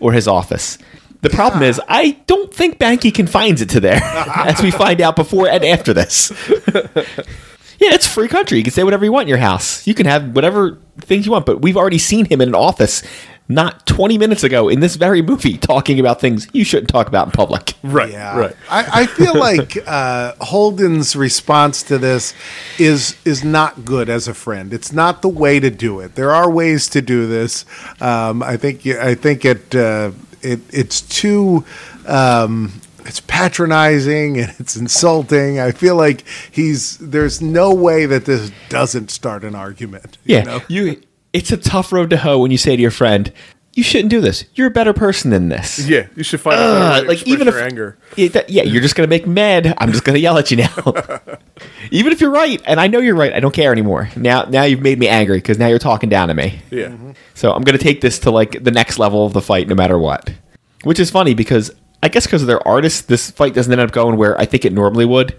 or 0.00 0.12
his 0.12 0.26
office. 0.26 0.78
The 1.22 1.30
problem 1.30 1.62
is, 1.62 1.80
I 1.88 2.12
don't 2.26 2.52
think 2.52 2.78
Banky 2.78 3.12
confines 3.12 3.60
it 3.60 3.70
to 3.70 3.80
there, 3.80 4.00
as 4.02 4.62
we 4.62 4.70
find 4.70 5.00
out 5.00 5.16
before 5.16 5.48
and 5.48 5.64
after 5.64 5.92
this. 5.92 6.32
Yeah, 7.78 7.92
it's 7.92 8.06
free 8.06 8.28
country. 8.28 8.56
You 8.58 8.64
can 8.64 8.72
say 8.72 8.84
whatever 8.84 9.04
you 9.04 9.12
want 9.12 9.24
in 9.24 9.28
your 9.28 9.38
house. 9.38 9.86
You 9.86 9.94
can 9.94 10.06
have 10.06 10.34
whatever 10.34 10.78
things 10.98 11.26
you 11.26 11.32
want, 11.32 11.44
but 11.44 11.60
we've 11.60 11.76
already 11.76 11.98
seen 11.98 12.24
him 12.24 12.40
in 12.40 12.48
an 12.48 12.54
office 12.54 13.02
not 13.48 13.86
20 13.86 14.18
minutes 14.18 14.42
ago 14.42 14.68
in 14.68 14.80
this 14.80 14.96
very 14.96 15.22
movie 15.22 15.56
talking 15.56 16.00
about 16.00 16.20
things 16.20 16.48
you 16.52 16.64
shouldn't 16.64 16.88
talk 16.88 17.06
about 17.06 17.26
in 17.26 17.32
public. 17.32 17.74
Right. 17.82 18.10
Yeah, 18.10 18.36
Right. 18.36 18.56
I, 18.68 19.02
I 19.02 19.06
feel 19.06 19.34
like 19.38 19.76
uh, 19.86 20.32
Holden's 20.40 21.14
response 21.14 21.82
to 21.84 21.98
this 21.98 22.34
is 22.78 23.16
is 23.24 23.44
not 23.44 23.84
good 23.84 24.08
as 24.08 24.26
a 24.26 24.34
friend. 24.34 24.72
It's 24.74 24.92
not 24.92 25.22
the 25.22 25.28
way 25.28 25.60
to 25.60 25.70
do 25.70 26.00
it. 26.00 26.14
There 26.16 26.32
are 26.32 26.50
ways 26.50 26.88
to 26.88 27.02
do 27.02 27.26
this. 27.26 27.64
Um, 28.00 28.42
I 28.42 28.56
think 28.56 28.84
I 28.86 29.14
think 29.14 29.44
it 29.44 29.74
uh, 29.74 30.10
it 30.46 30.60
it's 30.72 31.00
too. 31.02 31.64
Um, 32.06 32.80
it's 33.04 33.20
patronizing 33.20 34.38
and 34.40 34.52
it's 34.58 34.76
insulting. 34.76 35.60
I 35.60 35.70
feel 35.70 35.94
like 35.96 36.24
he's 36.50 36.98
there's 36.98 37.40
no 37.40 37.72
way 37.72 38.06
that 38.06 38.24
this 38.24 38.50
doesn't 38.68 39.10
start 39.10 39.44
an 39.44 39.54
argument. 39.54 40.18
you 40.24 40.36
Yeah, 40.36 40.42
know? 40.42 40.60
you. 40.68 41.00
It's 41.32 41.52
a 41.52 41.56
tough 41.56 41.92
road 41.92 42.10
to 42.10 42.16
hoe 42.16 42.38
when 42.38 42.50
you 42.50 42.58
say 42.58 42.74
to 42.76 42.82
your 42.82 42.90
friend, 42.90 43.30
"You 43.76 43.82
shouldn't 43.84 44.10
do 44.10 44.20
this. 44.20 44.44
You're 44.54 44.66
a 44.66 44.70
better 44.70 44.92
person 44.92 45.30
than 45.30 45.48
this." 45.48 45.86
Yeah, 45.88 46.06
you 46.16 46.24
should 46.24 46.40
find 46.40 46.58
Uh, 46.58 46.64
out 46.64 47.06
like 47.06 47.26
even 47.28 47.46
if 47.46 47.54
your 47.54 47.62
anger. 47.62 47.96
Yeah, 48.16 48.28
that- 48.28 48.50
yeah, 48.50 48.64
you're 48.64 48.82
just 48.82 48.96
gonna 48.96 49.06
make 49.06 49.26
mad. 49.26 49.74
I'm 49.78 49.92
just 49.92 50.02
gonna 50.04 50.18
yell 50.18 50.36
at 50.38 50.50
you 50.50 50.56
now. 50.56 50.74
even 51.90 52.12
if 52.12 52.20
you're 52.20 52.30
right, 52.30 52.60
and 52.66 52.80
I 52.80 52.86
know 52.88 52.98
you're 52.98 53.14
right, 53.14 53.32
I 53.32 53.40
don't 53.40 53.54
care 53.54 53.70
anymore. 53.72 54.08
Now, 54.16 54.42
now 54.44 54.64
you've 54.64 54.82
made 54.82 54.98
me 54.98 55.08
angry 55.08 55.38
because 55.38 55.58
now 55.58 55.68
you're 55.68 55.78
talking 55.78 56.08
down 56.08 56.28
to 56.28 56.34
me. 56.34 56.60
Yeah. 56.70 56.90
So 57.34 57.52
I'm 57.52 57.62
going 57.62 57.76
to 57.78 57.82
take 57.84 58.00
this 58.00 58.18
to 58.20 58.30
like 58.30 58.62
the 58.64 58.70
next 58.70 58.98
level 58.98 59.24
of 59.26 59.32
the 59.32 59.40
fight, 59.42 59.68
no 59.68 59.74
matter 59.74 59.98
what. 59.98 60.30
Which 60.84 60.98
is 60.98 61.10
funny 61.10 61.34
because 61.34 61.70
I 62.02 62.08
guess 62.08 62.26
because 62.26 62.44
they're 62.46 62.66
artists, 62.66 63.02
this 63.02 63.30
fight 63.30 63.54
doesn't 63.54 63.72
end 63.72 63.80
up 63.80 63.92
going 63.92 64.16
where 64.16 64.38
I 64.40 64.44
think 64.46 64.64
it 64.64 64.72
normally 64.72 65.04
would. 65.04 65.34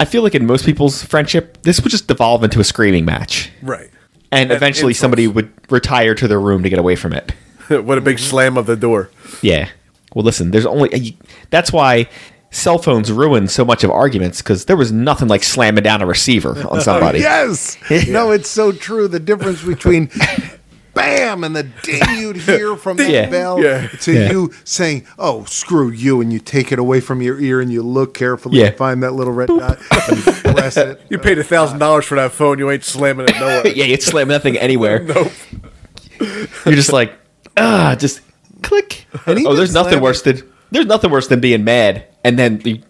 I 0.00 0.04
feel 0.04 0.22
like 0.22 0.34
in 0.34 0.46
most 0.46 0.64
people's 0.64 1.02
friendship, 1.04 1.58
this 1.62 1.80
would 1.82 1.90
just 1.90 2.06
devolve 2.08 2.44
into 2.44 2.60
a 2.60 2.64
screaming 2.64 3.04
match, 3.04 3.50
Right. 3.62 3.90
And, 4.32 4.50
And 4.50 4.52
eventually 4.52 4.90
insults. 4.90 5.00
somebody 5.00 5.26
would 5.26 5.52
retire 5.70 6.14
to 6.14 6.28
their 6.28 6.40
room 6.40 6.62
to 6.62 6.70
get 6.70 6.78
away 6.78 6.96
from 6.96 7.12
it. 7.12 7.32
what 7.68 7.98
a 7.98 8.00
big 8.00 8.16
mm-hmm. 8.16 8.24
slam 8.24 8.56
of 8.56 8.66
the 8.66 8.76
door. 8.76 9.10
Yeah. 9.42 9.68
Well, 10.14 10.24
listen, 10.24 10.50
there's 10.50 10.66
only 10.66 10.92
uh, 10.92 11.26
that's 11.50 11.72
why 11.72 12.08
cell 12.50 12.78
phones 12.78 13.12
ruin 13.12 13.48
so 13.48 13.64
much 13.64 13.84
of 13.84 13.90
arguments 13.90 14.40
because 14.40 14.64
there 14.64 14.76
was 14.76 14.90
nothing 14.90 15.28
like 15.28 15.42
slamming 15.42 15.84
down 15.84 16.00
a 16.00 16.06
receiver 16.06 16.56
on 16.58 16.66
oh, 16.78 16.80
somebody. 16.80 17.20
Yes. 17.20 17.76
No, 18.08 18.30
it's 18.30 18.48
so 18.48 18.72
true. 18.72 19.08
The 19.08 19.20
difference 19.20 19.62
between 19.62 20.10
bam 20.96 21.44
and 21.44 21.54
the 21.54 21.62
ding 21.62 22.02
you'd 22.18 22.38
hear 22.38 22.74
from 22.74 22.96
that 22.96 23.08
Yeah. 23.10 23.28
bell 23.30 23.62
Yeah. 23.62 23.86
to 24.00 24.12
Yeah. 24.12 24.30
you 24.32 24.50
saying, 24.64 25.06
"Oh, 25.18 25.44
screw 25.44 25.90
you," 25.90 26.20
and 26.20 26.32
you 26.32 26.40
take 26.40 26.72
it 26.72 26.78
away 26.80 27.00
from 27.00 27.22
your 27.22 27.38
ear 27.38 27.60
and 27.60 27.70
you 27.72 27.82
look 27.82 28.14
carefully 28.14 28.58
Yeah. 28.58 28.66
and 28.66 28.76
find 28.76 29.02
that 29.04 29.12
little 29.12 29.32
red 29.32 29.48
dot 29.48 29.78
and 30.08 30.18
press 30.56 30.76
it. 30.76 31.00
You 31.10 31.18
paid 31.18 31.38
a 31.38 31.44
thousand 31.44 31.78
dollars 31.78 32.04
for 32.06 32.16
that 32.16 32.32
phone. 32.32 32.58
You 32.58 32.70
ain't 32.70 32.82
slamming 32.82 33.26
it 33.28 33.36
nowhere. 33.38 33.68
yeah, 33.74 33.84
you'd 33.84 34.02
slam 34.02 34.28
that 34.28 34.42
thing 34.42 34.56
anywhere. 34.56 34.98
Nope. 35.00 35.30
You're 36.18 36.74
just 36.74 36.92
like, 36.92 37.12
ah, 37.56 37.94
just 37.98 38.20
click. 38.62 39.06
And 39.26 39.46
oh, 39.46 39.54
there's 39.54 39.74
nothing 39.74 40.00
worse 40.00 40.22
than 40.22 40.42
there's 40.72 40.86
nothing 40.86 41.10
worse 41.10 41.28
than 41.28 41.40
being 41.40 41.62
mad 41.62 42.04
and 42.24 42.36
then 42.38 42.60
you, 42.64 42.82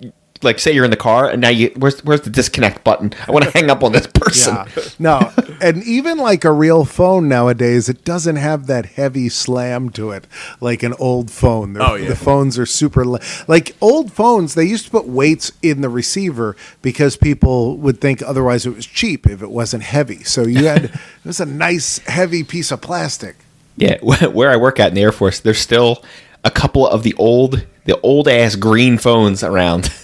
like 0.47 0.59
say 0.59 0.73
you're 0.73 0.85
in 0.87 0.91
the 0.91 0.97
car 0.97 1.29
and 1.29 1.41
now 1.43 1.51
you 1.51 1.71
where's 1.77 2.03
where's 2.05 2.23
the 2.23 2.31
disconnect 2.31 2.83
button? 2.85 3.13
I 3.29 3.33
want 3.33 3.45
to 3.45 3.51
hang 3.51 3.69
up 3.71 3.83
on 3.85 3.93
this 3.93 4.07
person. 4.07 4.55
Yeah. 4.57 4.83
No, 4.99 5.33
and 5.61 5.83
even 5.85 6.17
like 6.19 6.45
a 6.45 6.53
real 6.53 6.85
phone 6.87 7.29
nowadays, 7.29 7.89
it 7.91 8.05
doesn't 8.05 8.37
have 8.37 8.67
that 8.69 8.87
heavy 8.87 9.29
slam 9.29 9.91
to 9.91 10.11
it 10.13 10.27
like 10.61 10.83
an 10.83 10.95
old 10.99 11.31
phone. 11.31 11.75
They're- 11.75 11.83
Oh, 11.83 11.95
yeah. 11.97 12.09
The 12.09 12.17
phones 12.17 12.59
are 12.59 12.67
super 12.67 13.05
li- 13.05 13.21
like 13.47 13.77
old 13.81 14.13
phones. 14.13 14.55
They 14.55 14.65
used 14.65 14.87
to 14.87 14.91
put 14.91 15.07
weights 15.07 15.53
in 15.63 15.83
the 15.83 15.89
receiver 15.89 16.57
because 16.83 17.17
people 17.17 17.77
would 17.77 18.01
think 18.01 18.23
otherwise 18.23 18.65
it 18.67 18.75
was 18.75 18.87
cheap 18.87 19.27
if 19.27 19.43
it 19.43 19.51
wasn't 19.51 19.83
heavy. 19.83 20.23
So 20.25 20.43
you 20.47 20.65
had 20.67 20.85
it 20.85 20.93
was 21.25 21.41
a 21.41 21.47
nice 21.47 21.99
heavy 22.07 22.43
piece 22.45 22.71
of 22.71 22.81
plastic. 22.81 23.37
Yeah, 23.77 23.99
where 24.01 24.51
I 24.51 24.57
work 24.57 24.81
at 24.81 24.89
in 24.89 24.95
the 24.95 25.03
Air 25.03 25.13
Force, 25.13 25.41
there's 25.41 25.59
still 25.61 26.03
a 26.45 26.51
couple 26.51 26.87
of 26.89 27.03
the 27.03 27.13
old, 27.19 27.67
the 27.85 28.01
old 28.01 28.27
ass 28.29 28.57
green 28.57 28.97
phones 28.99 29.43
around. 29.43 29.93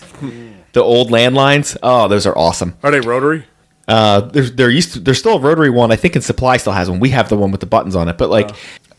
the 0.73 0.83
old 0.83 1.11
landlines. 1.11 1.77
Oh, 1.83 2.09
those 2.09 2.27
are 2.27 2.37
awesome. 2.37 2.77
Are 2.83 2.91
they 2.91 3.01
rotary? 3.01 3.45
Uh, 3.89 4.21
there's 4.21 4.53
there 4.53 4.71
used 4.71 4.95
to, 4.95 5.01
there's 5.01 5.19
still 5.19 5.37
a 5.37 5.41
rotary 5.41 5.71
one. 5.71 5.91
I 5.91 5.97
think 5.97 6.17
in 6.17 6.23
supply 6.23 6.57
still 6.57 6.73
has 6.73 6.89
one. 6.89 7.01
We 7.01 7.11
have 7.11 7.29
the 7.29 7.37
one 7.37 7.51
with 7.51 7.61
the 7.61 7.67
buttons 7.67 7.97
on 7.97 8.09
it, 8.09 8.19
but 8.19 8.31
like. 8.31 8.51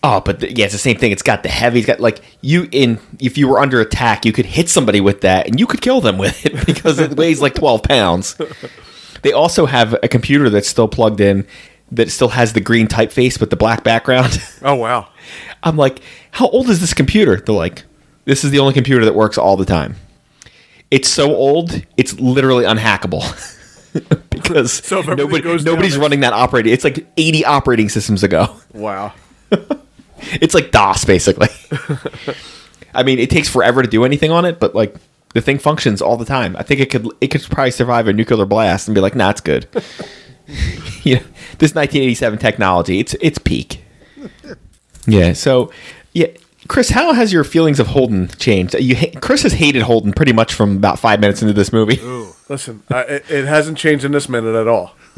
Oh, 0.05 0.19
but 0.19 0.41
the, 0.41 0.51
yeah, 0.51 0.65
it's 0.65 0.73
the 0.73 0.79
same 0.79 0.97
thing. 0.97 1.13
It's 1.13 1.21
got 1.21 1.43
the 1.43 1.49
heavy. 1.49 1.79
It's 1.79 1.87
got 1.87 2.01
like 2.01 2.21
you 2.41 2.67
in. 2.73 2.99
If 3.21 3.37
you 3.37 3.47
were 3.47 3.61
under 3.61 3.79
attack, 3.79 4.25
you 4.25 4.33
could 4.33 4.45
hit 4.45 4.67
somebody 4.67 4.99
with 4.99 5.21
that, 5.21 5.47
and 5.47 5.57
you 5.57 5.65
could 5.65 5.79
kill 5.79 6.01
them 6.01 6.17
with 6.17 6.45
it 6.45 6.65
because 6.65 6.99
it 6.99 7.15
weighs 7.15 7.41
like 7.41 7.55
twelve 7.55 7.83
pounds. 7.83 8.35
They 9.21 9.31
also 9.31 9.65
have 9.65 9.95
a 10.03 10.09
computer 10.09 10.49
that's 10.49 10.67
still 10.67 10.89
plugged 10.89 11.21
in 11.21 11.47
that 11.91 12.11
still 12.11 12.29
has 12.29 12.53
the 12.53 12.59
green 12.59 12.87
typeface 12.87 13.39
with 13.39 13.49
the 13.49 13.55
black 13.55 13.83
background. 13.83 14.39
Oh 14.65 14.75
wow. 14.75 15.09
I'm 15.61 15.75
like, 15.75 15.99
how 16.31 16.47
old 16.47 16.69
is 16.69 16.79
this 16.79 16.93
computer? 16.93 17.35
They're 17.35 17.53
like, 17.53 17.83
this 18.23 18.45
is 18.45 18.51
the 18.51 18.59
only 18.59 18.73
computer 18.73 19.03
that 19.03 19.13
works 19.13 19.37
all 19.37 19.57
the 19.57 19.65
time. 19.65 19.95
It's 20.93 21.09
so 21.09 21.35
old, 21.35 21.83
it's 21.97 22.19
literally 22.19 22.65
unhackable. 22.65 23.23
because 24.29 24.73
So 24.73 25.01
nobody, 25.01 25.41
down, 25.41 25.63
nobody's 25.63 25.97
running 25.97 26.19
that 26.19 26.33
operating. 26.33 26.71
It's 26.71 26.83
like 26.83 27.07
80 27.17 27.45
operating 27.45 27.89
systems 27.89 28.21
ago. 28.23 28.55
Wow. 28.73 29.13
It's 30.39 30.53
like 30.53 30.71
DOS, 30.71 31.03
basically. 31.03 31.49
I 32.95 33.03
mean, 33.03 33.19
it 33.19 33.29
takes 33.29 33.49
forever 33.49 33.81
to 33.81 33.89
do 33.89 34.05
anything 34.05 34.31
on 34.31 34.45
it, 34.45 34.57
but 34.57 34.73
like 34.73 34.95
the 35.33 35.41
thing 35.41 35.59
functions 35.59 36.01
all 36.01 36.15
the 36.15 36.23
time. 36.23 36.55
I 36.55 36.63
think 36.63 36.79
it 36.79 36.89
could 36.89 37.09
it 37.19 37.27
could 37.27 37.41
probably 37.41 37.71
survive 37.71 38.07
a 38.07 38.13
nuclear 38.13 38.45
blast 38.45 38.87
and 38.87 38.95
be 38.95 39.01
like, 39.01 39.15
nah, 39.15 39.31
it's 39.31 39.41
good. 39.41 39.67
you 41.03 41.15
know, 41.17 41.23
this 41.59 41.75
1987 41.75 42.39
technology, 42.39 42.99
it's 42.99 43.15
it's 43.15 43.37
peak. 43.37 43.83
Yeah. 45.05 45.33
So, 45.33 45.73
yeah, 46.13 46.27
Chris, 46.67 46.89
how 46.89 47.13
has 47.13 47.33
your 47.33 47.43
feelings 47.43 47.79
of 47.79 47.87
Holden 47.87 48.29
changed? 48.39 48.73
You 48.75 48.95
ha- 48.95 49.19
Chris 49.21 49.43
has 49.43 49.53
hated 49.53 49.81
Holden 49.83 50.13
pretty 50.13 50.33
much 50.33 50.53
from 50.53 50.77
about 50.77 50.99
five 50.99 51.19
minutes 51.19 51.41
into 51.41 51.53
this 51.53 51.73
movie. 51.73 51.99
Listen, 52.49 52.83
I, 52.89 53.01
it, 53.01 53.31
it 53.31 53.45
hasn't 53.45 53.77
changed 53.77 54.05
in 54.05 54.11
this 54.11 54.29
minute 54.29 54.55
at 54.55 54.67
all. 54.67 54.95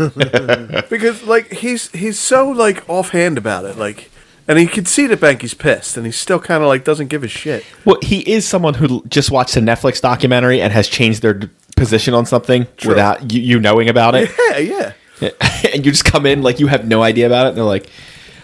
because 0.89 1.23
like 1.23 1.51
he's 1.53 1.89
he's 1.91 2.19
so 2.19 2.49
like 2.49 2.87
offhand 2.89 3.37
about 3.37 3.63
it, 3.63 3.77
like, 3.77 4.11
and 4.45 4.59
he 4.59 4.67
can 4.67 4.85
see 4.85 5.07
that 5.07 5.21
Banky's 5.21 5.53
pissed, 5.53 5.95
and 5.95 6.05
he 6.05 6.11
still 6.11 6.39
kind 6.39 6.61
of 6.61 6.67
like 6.67 6.83
doesn't 6.83 7.07
give 7.07 7.23
a 7.23 7.29
shit. 7.29 7.63
Well, 7.85 7.97
he 8.01 8.19
is 8.29 8.45
someone 8.45 8.73
who 8.73 9.05
just 9.07 9.31
watched 9.31 9.55
a 9.55 9.61
Netflix 9.61 10.01
documentary 10.01 10.61
and 10.61 10.73
has 10.73 10.89
changed 10.89 11.21
their 11.21 11.33
d- 11.33 11.49
position 11.77 12.13
on 12.13 12.25
something 12.25 12.67
without 12.85 13.31
you, 13.31 13.41
you 13.41 13.59
knowing 13.59 13.87
about 13.87 14.15
it. 14.15 14.29
Yeah, 14.49 14.93
yeah. 15.21 15.29
and 15.73 15.85
you 15.85 15.91
just 15.91 16.05
come 16.05 16.25
in 16.25 16.41
like 16.41 16.59
you 16.59 16.67
have 16.67 16.85
no 16.85 17.01
idea 17.01 17.25
about 17.25 17.45
it. 17.45 17.49
And 17.49 17.57
they're 17.57 17.63
like, 17.63 17.89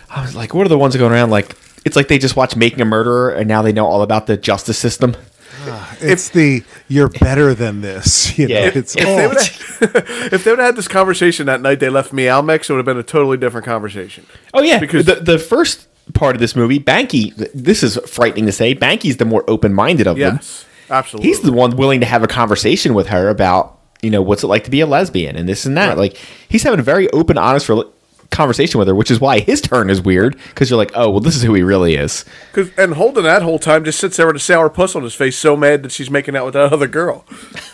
I 0.10 0.22
was 0.22 0.36
like, 0.36 0.54
what 0.54 0.66
are 0.66 0.70
the 0.70 0.78
ones 0.78 0.96
going 0.96 1.12
around? 1.12 1.32
Like, 1.32 1.56
it's 1.86 1.96
like 1.96 2.08
they 2.08 2.18
just 2.20 2.36
watched 2.36 2.56
Making 2.56 2.82
a 2.82 2.86
Murderer 2.86 3.32
and 3.32 3.48
now 3.48 3.62
they 3.62 3.72
know 3.72 3.86
all 3.88 4.02
about 4.02 4.28
the 4.28 4.38
justice 4.38 4.78
system. 4.78 5.16
Ah, 5.64 5.96
it's 6.02 6.30
the 6.30 6.64
you're 6.88 7.10
better 7.10 7.54
than 7.54 7.82
this. 7.82 8.38
You 8.40 8.48
know, 8.48 8.56
Yeah. 8.56 8.72
it's 8.74 8.96
If 8.96 9.06
all- 9.08 9.18
they 9.18 9.28
would 9.28 9.38
have 9.38 9.54
if 10.34 10.44
they 10.44 10.52
would 10.52 10.60
have 10.60 10.68
had 10.68 10.76
this 10.76 10.88
conversation 10.88 11.46
that 11.48 11.62
night 11.62 11.80
they 11.80 11.90
left 11.90 12.14
Meow 12.14 12.42
Mix, 12.42 12.70
it 12.70 12.74
would 12.74 12.78
have 12.80 12.86
been 12.86 12.98
a 12.98 13.04
totally 13.04 13.38
different 13.38 13.66
conversation. 13.66 14.26
Oh 14.54 14.62
yeah, 14.62 14.80
Because- 14.80 15.06
because 15.06 15.24
the 15.26 15.34
the 15.34 15.40
first 15.40 15.88
part 16.14 16.36
of 16.36 16.40
this 16.40 16.56
movie, 16.56 16.80
Banky. 16.80 17.36
This 17.54 17.84
is 17.84 17.98
frightening 18.08 18.46
to 18.48 18.52
say. 18.52 18.74
Banky's 18.74 19.18
the 19.18 19.26
more 19.26 19.44
open 19.48 19.74
minded 19.74 20.08
of 20.08 20.18
them. 20.18 20.36
Yes, 20.38 20.66
absolutely. 20.90 21.30
He's 21.30 21.42
the 21.42 21.52
one 21.52 21.76
willing 21.78 22.00
to 22.00 22.06
have 22.08 22.24
a 22.24 22.28
conversation 22.28 22.94
with 22.96 23.08
her 23.08 23.30
about 23.30 23.78
you 24.02 24.10
know 24.10 24.22
what's 24.22 24.44
it 24.44 24.48
like 24.48 24.64
to 24.64 24.72
be 24.72 24.80
a 24.82 24.88
lesbian 24.88 25.36
and 25.36 25.48
this 25.48 25.66
and 25.66 25.78
that. 25.78 25.90
Right. 25.90 25.98
Like 25.98 26.18
he's 26.50 26.64
having 26.64 26.80
a 26.80 26.84
very 26.84 27.08
open, 27.12 27.38
honest 27.38 27.68
rela- 27.68 27.92
conversation 28.32 28.80
with 28.80 28.88
her, 28.88 28.96
which 28.96 29.12
is 29.12 29.20
why 29.22 29.40
his 29.40 29.62
turn 29.62 29.90
is 29.90 30.02
weird 30.02 30.36
because 30.50 30.70
you're 30.70 30.78
like, 30.78 30.92
oh 30.96 31.10
well, 31.10 31.20
this 31.20 31.36
is 31.36 31.44
who 31.44 31.54
he 31.54 31.62
really 31.64 31.96
is. 31.96 32.26
'Cause- 32.54 32.72
and 32.78 32.94
Holden 32.96 33.24
that 33.26 33.42
whole 33.44 33.60
time 33.60 33.84
just 33.86 34.00
sits 34.00 34.18
there 34.18 34.26
with 34.28 34.36
a 34.38 34.40
sour 34.40 34.70
puss 34.70 34.96
on 34.96 35.04
his 35.04 35.14
face, 35.14 35.38
so 35.38 35.56
mad 35.56 35.84
that 35.84 35.92
she's 35.92 36.10
making 36.10 36.36
out 36.36 36.46
with 36.46 36.54
that 36.56 36.74
other 36.74 36.88
girl. 36.88 37.26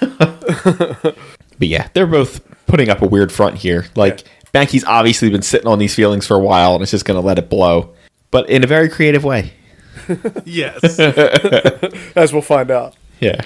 But 1.60 1.70
yeah, 1.70 1.88
they're 1.94 2.06
both 2.06 2.40
putting 2.68 2.88
up 2.90 3.02
a 3.02 3.08
weird 3.08 3.32
front 3.32 3.56
here. 3.58 3.88
Like 3.96 4.24
Banky's 4.52 4.84
obviously 4.86 5.30
been 5.32 5.42
sitting 5.42 5.68
on 5.68 5.80
these 5.80 5.96
feelings 5.96 6.28
for 6.28 6.36
a 6.36 6.40
while 6.40 6.74
and 6.76 6.84
it's 6.84 6.92
just 6.92 7.04
going 7.06 7.20
to 7.20 7.26
let 7.26 7.40
it 7.40 7.50
blow, 7.50 7.94
but 8.30 8.48
in 8.48 8.64
a 8.64 8.68
very 8.68 8.90
creative 8.90 9.24
way. 9.24 9.54
yes. 10.46 11.00
As 12.16 12.32
we'll 12.32 12.44
find 12.44 12.70
out. 12.70 12.96
Yeah. 13.20 13.42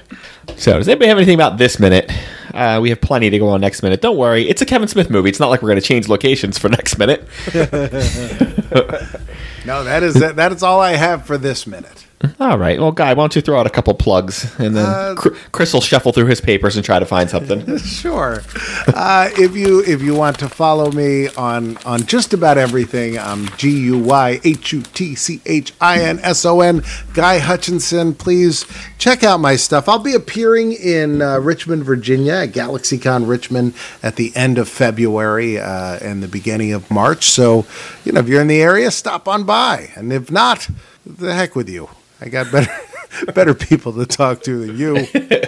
So, 0.57 0.77
does 0.77 0.87
anybody 0.87 1.07
have 1.07 1.17
anything 1.17 1.35
about 1.35 1.57
this 1.57 1.79
minute? 1.79 2.11
Uh, 2.53 2.79
we 2.81 2.89
have 2.89 2.99
plenty 2.99 3.29
to 3.29 3.39
go 3.39 3.47
on 3.49 3.61
next 3.61 3.81
minute. 3.83 4.01
Don't 4.01 4.17
worry, 4.17 4.49
it's 4.49 4.61
a 4.61 4.65
Kevin 4.65 4.87
Smith 4.87 5.09
movie. 5.09 5.29
It's 5.29 5.39
not 5.39 5.49
like 5.49 5.61
we're 5.61 5.69
going 5.69 5.79
to 5.79 5.85
change 5.87 6.09
locations 6.09 6.57
for 6.57 6.69
next 6.77 6.97
minute. 6.97 7.27
No, 9.63 9.83
that 9.83 10.01
is 10.01 10.15
that, 10.15 10.37
that 10.37 10.51
is 10.51 10.63
all 10.63 10.81
I 10.81 10.93
have 10.93 11.27
for 11.27 11.37
this 11.37 11.67
minute. 11.67 12.07
All 12.39 12.57
right. 12.57 12.79
Well, 12.79 12.91
Guy, 12.91 13.13
why 13.13 13.23
don't 13.23 13.35
you 13.35 13.41
throw 13.41 13.59
out 13.59 13.65
a 13.65 13.69
couple 13.69 13.93
plugs 13.93 14.53
and 14.59 14.75
then 14.75 14.85
Uh, 14.85 15.15
Chris 15.51 15.73
will 15.73 15.81
shuffle 15.81 16.11
through 16.11 16.27
his 16.27 16.39
papers 16.41 16.75
and 16.75 16.85
try 16.85 16.99
to 16.99 17.05
find 17.05 17.29
something. 17.29 17.77
Sure. 17.79 18.41
Uh, 18.87 19.29
if 19.37 19.55
you 19.55 19.83
if 19.85 20.01
you 20.01 20.13
want 20.15 20.37
to 20.39 20.49
follow 20.49 20.91
me 20.91 21.27
on 21.29 21.77
on 21.85 22.05
just 22.05 22.33
about 22.33 22.57
everything, 22.57 23.17
I'm 23.17 23.47
G 23.57 23.69
U 23.85 23.97
Y 23.99 24.39
H 24.43 24.71
U 24.73 24.81
T 24.81 25.15
C 25.15 25.41
H 25.45 25.73
I 25.81 26.01
N 26.01 26.19
S 26.19 26.45
O 26.45 26.61
N 26.61 26.83
Guy 27.13 27.39
Hutchinson. 27.39 28.13
Please 28.15 28.65
check 28.97 29.23
out 29.23 29.39
my 29.39 29.55
stuff. 29.55 29.87
I'll 29.89 29.99
be 29.99 30.13
appearing 30.15 30.73
in 30.73 31.21
uh, 31.21 31.39
Richmond, 31.39 31.83
Virginia, 31.83 32.33
at 32.33 32.51
GalaxyCon 32.53 33.27
Richmond 33.27 33.73
at 34.03 34.15
the 34.15 34.31
end 34.35 34.57
of 34.57 34.67
February 34.69 35.59
uh, 35.59 35.97
and 36.01 36.21
the 36.23 36.27
beginning 36.27 36.73
of 36.73 36.89
March. 36.91 37.29
So, 37.29 37.65
you 38.05 38.11
know, 38.11 38.19
if 38.19 38.27
you're 38.27 38.41
in 38.41 38.47
the 38.47 38.61
area, 38.61 38.91
stop 38.91 39.27
on 39.27 39.43
by, 39.43 39.91
and 39.95 40.11
if 40.13 40.29
not, 40.31 40.67
the 41.05 41.33
heck 41.33 41.55
with 41.55 41.69
you. 41.69 41.89
I 42.21 42.29
got 42.29 42.51
better 42.51 42.71
better 43.33 43.53
people 43.53 43.93
to 43.93 44.05
talk 44.05 44.43
to 44.43 44.65
than 44.65 44.77
you. 44.77 45.07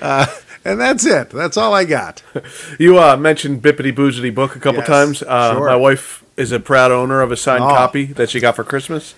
Uh, 0.00 0.26
and 0.64 0.80
that's 0.80 1.04
it. 1.04 1.28
That's 1.28 1.58
all 1.58 1.74
I 1.74 1.84
got. 1.84 2.22
You 2.78 2.98
uh, 2.98 3.14
mentioned 3.18 3.60
Bippity 3.62 3.92
Boozity 3.94 4.34
book 4.34 4.56
a 4.56 4.58
couple 4.58 4.78
Yes, 4.80 4.86
times. 4.88 5.22
Uh, 5.22 5.52
sure. 5.54 5.66
My 5.68 5.76
wife 5.76 6.24
is 6.38 6.50
a 6.50 6.58
proud 6.58 6.90
owner 6.90 7.20
of 7.20 7.30
a 7.30 7.36
signed 7.36 7.62
Oh. 7.62 7.68
copy 7.68 8.06
that 8.06 8.30
she 8.30 8.40
got 8.40 8.56
for 8.56 8.64
Christmas. 8.64 9.14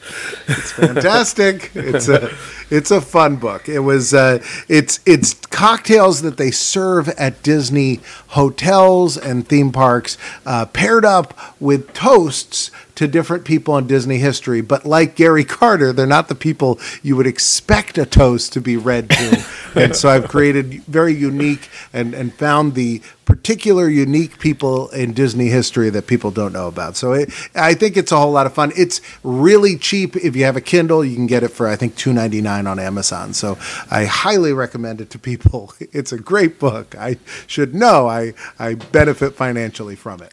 It's 0.48 0.72
fantastic. 0.72 1.70
It's 1.76 2.08
a 2.08 2.34
it's 2.70 2.90
a 2.90 3.00
fun 3.00 3.36
book. 3.36 3.68
It 3.68 3.78
was 3.80 4.12
uh, 4.12 4.42
it's 4.68 4.98
it's 5.06 5.34
cocktails 5.34 6.22
that 6.22 6.36
they 6.38 6.50
serve 6.50 7.08
at 7.10 7.42
Disney 7.44 8.00
hotels 8.28 9.16
and 9.16 9.46
theme 9.46 9.70
parks, 9.70 10.18
uh, 10.44 10.66
paired 10.66 11.04
up 11.04 11.38
with 11.60 11.92
toasts 11.94 12.72
to 12.96 13.06
different 13.06 13.44
people 13.44 13.76
in 13.78 13.86
Disney 13.86 14.18
history. 14.18 14.60
But 14.60 14.84
like 14.84 15.14
Gary 15.14 15.44
Carter, 15.44 15.92
they're 15.92 16.06
not 16.06 16.28
the 16.28 16.34
people 16.34 16.80
you 17.02 17.14
would 17.16 17.26
expect 17.26 17.98
a 17.98 18.06
toast 18.06 18.52
to 18.54 18.60
be 18.60 18.76
read 18.76 19.10
to. 19.10 19.44
and 19.74 19.94
so 19.94 20.08
I've 20.08 20.28
created 20.28 20.82
very 20.84 21.14
unique 21.14 21.68
and 21.92 22.14
and 22.14 22.34
found 22.34 22.74
the 22.74 23.00
particular 23.26 23.88
unique 23.88 24.38
people 24.38 24.88
in 24.90 25.12
Disney 25.12 25.48
history 25.48 25.90
that 25.90 26.06
people 26.06 26.30
don't 26.30 26.52
know 26.52 26.68
about. 26.68 26.96
So 26.96 27.12
it, 27.12 27.30
I 27.56 27.74
think 27.74 27.96
it's 27.96 28.12
a 28.12 28.16
whole 28.16 28.30
lot 28.30 28.46
of 28.46 28.54
fun. 28.54 28.72
It's 28.76 29.00
really 29.24 29.76
cheap. 29.76 30.16
If 30.16 30.36
you 30.36 30.44
have 30.44 30.56
a 30.56 30.60
Kindle, 30.60 31.04
you 31.04 31.16
can 31.16 31.26
get 31.26 31.42
it 31.42 31.48
for 31.48 31.66
I 31.66 31.76
think 31.76 31.96
two 31.96 32.12
ninety 32.12 32.40
nine 32.40 32.66
on 32.66 32.78
Amazon. 32.78 33.34
So 33.34 33.58
I 33.90 34.06
highly 34.06 34.52
recommend 34.52 35.00
it 35.00 35.10
to 35.10 35.18
people. 35.18 35.74
It's 35.92 36.12
a 36.12 36.18
great 36.18 36.58
book. 36.58 36.94
I 36.98 37.16
should 37.46 37.74
know. 37.74 38.06
I 38.06 38.34
I 38.58 38.74
benefit 38.74 39.34
financially 39.34 39.96
from 39.96 40.20
it. 40.22 40.32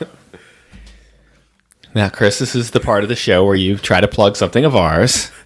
now, 1.94 2.08
Chris, 2.08 2.38
this 2.38 2.54
is 2.54 2.70
the 2.70 2.80
part 2.80 3.02
of 3.02 3.08
the 3.08 3.16
show 3.16 3.44
where 3.44 3.56
you 3.56 3.76
try 3.76 4.00
to 4.00 4.08
plug 4.08 4.36
something 4.36 4.64
of 4.64 4.76
ours. 4.76 5.30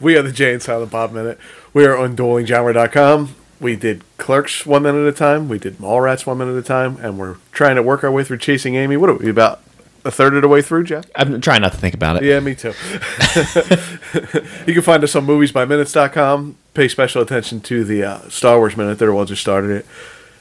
We 0.00 0.16
are 0.16 0.22
the 0.22 0.32
Jay 0.32 0.52
and 0.52 0.62
Silent 0.62 0.90
Bob 0.90 1.12
Minute. 1.12 1.38
We 1.72 1.86
are 1.86 1.96
on 1.96 2.14
duelinggenre.com. 2.16 3.34
We 3.58 3.74
did 3.74 4.02
Clerks 4.18 4.66
one 4.66 4.82
minute 4.82 5.06
at 5.06 5.14
a 5.14 5.16
time. 5.16 5.48
We 5.48 5.58
did 5.58 5.78
Mallrats 5.78 6.26
one 6.26 6.38
minute 6.38 6.52
at 6.52 6.58
a 6.58 6.62
time. 6.62 6.98
And 7.00 7.18
we're 7.18 7.36
trying 7.52 7.76
to 7.76 7.82
work 7.82 8.04
our 8.04 8.10
way 8.10 8.22
through 8.22 8.38
Chasing 8.38 8.74
Amy. 8.74 8.96
What 8.96 9.08
are 9.08 9.14
we, 9.14 9.30
about 9.30 9.62
a 10.04 10.10
third 10.10 10.34
of 10.34 10.42
the 10.42 10.48
way 10.48 10.60
through, 10.60 10.84
Jeff? 10.84 11.06
I'm 11.16 11.40
trying 11.40 11.62
not 11.62 11.72
to 11.72 11.78
think 11.78 11.94
about 11.94 12.16
it. 12.16 12.24
Yeah, 12.24 12.40
me 12.40 12.54
too. 12.54 12.68
you 14.66 14.74
can 14.74 14.82
find 14.82 15.02
us 15.02 15.16
on 15.16 15.26
moviesbyminutes.com. 15.26 16.56
Pay 16.74 16.88
special 16.88 17.22
attention 17.22 17.60
to 17.62 17.84
the 17.84 18.04
uh, 18.04 18.28
Star 18.28 18.58
Wars 18.58 18.76
Minute. 18.76 18.98
They're 18.98 19.08
the 19.08 19.14
ones 19.14 19.30
who 19.30 19.36
started 19.36 19.70
it. 19.70 19.86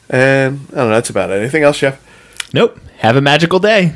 And 0.10 0.60
I 0.72 0.76
don't 0.76 0.76
know, 0.76 0.90
that's 0.90 1.10
about 1.10 1.32
it. 1.32 1.40
Anything 1.40 1.64
else, 1.64 1.80
Jeff? 1.80 2.04
Nope. 2.54 2.80
Have 2.98 3.16
a 3.16 3.22
magical 3.22 3.60
day. 3.60 3.94